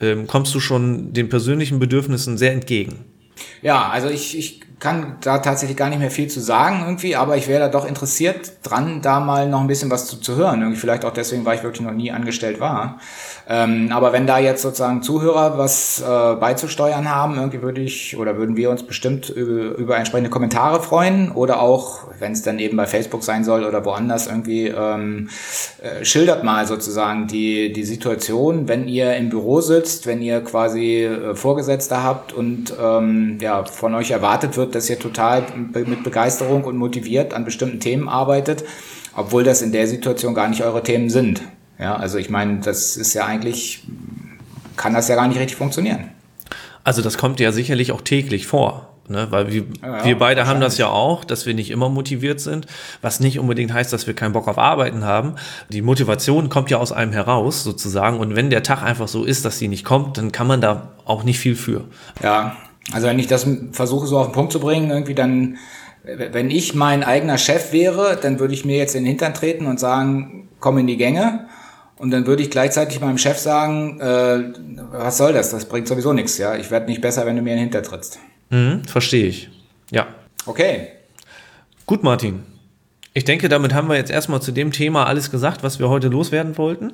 ähm, 0.00 0.26
kommst 0.26 0.54
du 0.54 0.60
schon 0.60 1.12
den 1.12 1.28
persönlichen 1.28 1.78
Bedürfnissen 1.78 2.38
sehr 2.38 2.52
entgegen. 2.52 3.04
Ja, 3.62 3.88
also 3.88 4.08
ich, 4.08 4.38
ich 4.38 4.60
kann 4.80 5.16
da 5.20 5.38
tatsächlich 5.38 5.76
gar 5.76 5.88
nicht 5.88 6.00
mehr 6.00 6.10
viel 6.10 6.28
zu 6.28 6.40
sagen 6.40 6.80
irgendwie, 6.84 7.16
aber 7.16 7.36
ich 7.36 7.48
wäre 7.48 7.60
da 7.60 7.68
doch 7.68 7.86
interessiert 7.86 8.52
dran, 8.62 9.00
da 9.02 9.20
mal 9.20 9.48
noch 9.48 9.60
ein 9.60 9.66
bisschen 9.66 9.90
was 9.90 10.06
zu, 10.06 10.16
zu 10.16 10.36
hören. 10.36 10.60
Irgendwie 10.60 10.80
vielleicht 10.80 11.04
auch 11.04 11.12
deswegen, 11.12 11.44
weil 11.44 11.56
ich 11.56 11.62
wirklich 11.62 11.86
noch 11.86 11.92
nie 11.92 12.10
angestellt 12.10 12.60
war. 12.60 12.98
Ähm, 13.46 13.90
aber 13.92 14.12
wenn 14.12 14.26
da 14.26 14.38
jetzt 14.38 14.62
sozusagen 14.62 15.02
Zuhörer 15.02 15.58
was 15.58 16.00
äh, 16.00 16.34
beizusteuern 16.36 17.14
haben, 17.14 17.36
irgendwie 17.36 17.60
würde 17.60 17.82
ich 17.82 18.16
oder 18.16 18.38
würden 18.38 18.56
wir 18.56 18.70
uns 18.70 18.82
bestimmt 18.82 19.28
über, 19.28 19.76
über 19.76 19.96
entsprechende 19.98 20.30
Kommentare 20.30 20.82
freuen 20.82 21.30
oder 21.30 21.60
auch, 21.60 22.08
wenn 22.18 22.32
es 22.32 22.42
dann 22.42 22.58
eben 22.58 22.76
bei 22.76 22.86
Facebook 22.86 23.22
sein 23.22 23.44
soll 23.44 23.64
oder 23.64 23.84
woanders 23.84 24.28
irgendwie, 24.28 24.68
ähm, 24.68 25.28
äh, 25.82 26.04
schildert 26.04 26.42
mal 26.42 26.66
sozusagen 26.66 27.26
die, 27.26 27.72
die 27.72 27.84
Situation, 27.84 28.66
wenn 28.66 28.88
ihr 28.88 29.14
im 29.16 29.28
Büro 29.28 29.60
sitzt, 29.60 30.06
wenn 30.06 30.22
ihr 30.22 30.40
quasi 30.40 31.04
äh, 31.04 31.34
Vorgesetzte 31.34 32.02
habt 32.02 32.32
und 32.32 32.74
ähm, 32.82 33.36
ja, 33.40 33.64
von 33.64 33.94
euch 33.94 34.10
erwartet 34.10 34.56
wird, 34.56 34.63
dass 34.72 34.88
ihr 34.90 34.98
total 34.98 35.44
mit 35.72 36.04
Begeisterung 36.04 36.64
und 36.64 36.76
motiviert 36.76 37.34
an 37.34 37.44
bestimmten 37.44 37.80
Themen 37.80 38.08
arbeitet, 38.08 38.64
obwohl 39.16 39.44
das 39.44 39.62
in 39.62 39.72
der 39.72 39.86
Situation 39.86 40.34
gar 40.34 40.48
nicht 40.48 40.62
eure 40.62 40.82
Themen 40.82 41.10
sind. 41.10 41.42
Ja, 41.78 41.96
also 41.96 42.18
ich 42.18 42.30
meine, 42.30 42.60
das 42.60 42.96
ist 42.96 43.14
ja 43.14 43.26
eigentlich, 43.26 43.84
kann 44.76 44.94
das 44.94 45.08
ja 45.08 45.16
gar 45.16 45.28
nicht 45.28 45.38
richtig 45.38 45.56
funktionieren. 45.56 46.10
Also 46.84 47.02
das 47.02 47.18
kommt 47.18 47.40
ja 47.40 47.50
sicherlich 47.52 47.92
auch 47.92 48.02
täglich 48.02 48.46
vor. 48.46 48.90
Ne, 49.06 49.26
weil 49.28 49.52
wir, 49.52 49.66
ja, 49.82 50.02
wir 50.06 50.18
beide 50.18 50.46
haben 50.46 50.62
das 50.62 50.78
ja 50.78 50.88
auch, 50.88 51.24
dass 51.24 51.44
wir 51.44 51.52
nicht 51.52 51.70
immer 51.70 51.90
motiviert 51.90 52.40
sind, 52.40 52.66
was 53.02 53.20
nicht 53.20 53.38
unbedingt 53.38 53.70
heißt, 53.70 53.92
dass 53.92 54.06
wir 54.06 54.14
keinen 54.14 54.32
Bock 54.32 54.48
auf 54.48 54.56
Arbeiten 54.56 55.04
haben. 55.04 55.34
Die 55.68 55.82
Motivation 55.82 56.48
kommt 56.48 56.70
ja 56.70 56.78
aus 56.78 56.90
einem 56.90 57.12
heraus 57.12 57.64
sozusagen 57.64 58.18
und 58.18 58.34
wenn 58.34 58.48
der 58.48 58.62
Tag 58.62 58.82
einfach 58.82 59.06
so 59.06 59.24
ist, 59.24 59.44
dass 59.44 59.58
sie 59.58 59.68
nicht 59.68 59.84
kommt, 59.84 60.16
dann 60.16 60.32
kann 60.32 60.46
man 60.46 60.62
da 60.62 60.94
auch 61.04 61.22
nicht 61.22 61.38
viel 61.38 61.54
für. 61.54 61.84
Ja, 62.22 62.56
also 62.92 63.06
wenn 63.06 63.18
ich 63.18 63.26
das 63.26 63.46
versuche 63.72 64.06
so 64.06 64.18
auf 64.18 64.28
den 64.28 64.32
Punkt 64.32 64.52
zu 64.52 64.60
bringen, 64.60 64.90
irgendwie 64.90 65.14
dann, 65.14 65.56
wenn 66.02 66.50
ich 66.50 66.74
mein 66.74 67.02
eigener 67.02 67.38
Chef 67.38 67.72
wäre, 67.72 68.18
dann 68.20 68.38
würde 68.38 68.54
ich 68.54 68.64
mir 68.64 68.76
jetzt 68.76 68.94
in 68.94 69.04
den 69.04 69.08
Hintern 69.08 69.34
treten 69.34 69.66
und 69.66 69.80
sagen, 69.80 70.48
komm 70.60 70.78
in 70.78 70.86
die 70.86 70.96
Gänge. 70.96 71.46
Und 71.96 72.10
dann 72.10 72.26
würde 72.26 72.42
ich 72.42 72.50
gleichzeitig 72.50 73.00
meinem 73.00 73.18
Chef 73.18 73.38
sagen, 73.38 74.00
äh, 74.00 74.52
was 74.90 75.16
soll 75.16 75.32
das? 75.32 75.50
Das 75.50 75.66
bringt 75.66 75.88
sowieso 75.88 76.12
nichts. 76.12 76.36
Ja, 76.38 76.56
ich 76.56 76.70
werde 76.70 76.86
nicht 76.86 77.00
besser, 77.00 77.24
wenn 77.24 77.36
du 77.36 77.42
mir 77.42 77.52
in 77.52 77.56
den 77.56 77.64
Hinter 77.64 77.82
trittst. 77.82 78.18
Mhm, 78.50 78.84
verstehe 78.84 79.26
ich. 79.26 79.48
Ja. 79.90 80.08
Okay. 80.44 80.88
Gut, 81.86 82.02
Martin. 82.02 82.42
Ich 83.14 83.24
denke, 83.24 83.48
damit 83.48 83.72
haben 83.74 83.88
wir 83.88 83.96
jetzt 83.96 84.10
erstmal 84.10 84.42
zu 84.42 84.50
dem 84.50 84.72
Thema 84.72 85.06
alles 85.06 85.30
gesagt, 85.30 85.62
was 85.62 85.78
wir 85.78 85.88
heute 85.88 86.08
loswerden 86.08 86.58
wollten. 86.58 86.92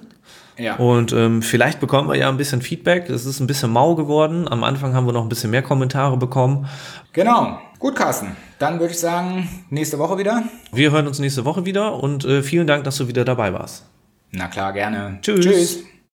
Ja. 0.60 0.76
Und 0.76 1.12
ähm, 1.12 1.42
vielleicht 1.42 1.80
bekommen 1.80 2.08
wir 2.08 2.16
ja 2.16 2.28
ein 2.28 2.36
bisschen 2.36 2.60
Feedback. 2.60 3.08
Es 3.08 3.24
ist 3.24 3.40
ein 3.40 3.46
bisschen 3.46 3.70
mau 3.70 3.94
geworden. 3.94 4.46
Am 4.46 4.62
Anfang 4.62 4.94
haben 4.94 5.06
wir 5.06 5.12
noch 5.12 5.22
ein 5.22 5.28
bisschen 5.28 5.50
mehr 5.50 5.62
Kommentare 5.62 6.16
bekommen. 6.16 6.68
Genau. 7.12 7.58
Gut, 7.78 7.96
Carsten. 7.96 8.36
Dann 8.58 8.78
würde 8.78 8.92
ich 8.92 9.00
sagen, 9.00 9.48
nächste 9.70 9.98
Woche 9.98 10.18
wieder. 10.18 10.42
Wir 10.72 10.90
hören 10.90 11.06
uns 11.06 11.18
nächste 11.18 11.46
Woche 11.46 11.64
wieder 11.64 12.02
und 12.02 12.26
äh, 12.26 12.42
vielen 12.42 12.66
Dank, 12.66 12.84
dass 12.84 12.96
du 12.96 13.08
wieder 13.08 13.24
dabei 13.24 13.54
warst. 13.54 13.86
Na 14.32 14.48
klar, 14.48 14.72
gerne. 14.74 15.18
Tschüss. 15.22 15.44
Tschüss. 15.44 15.84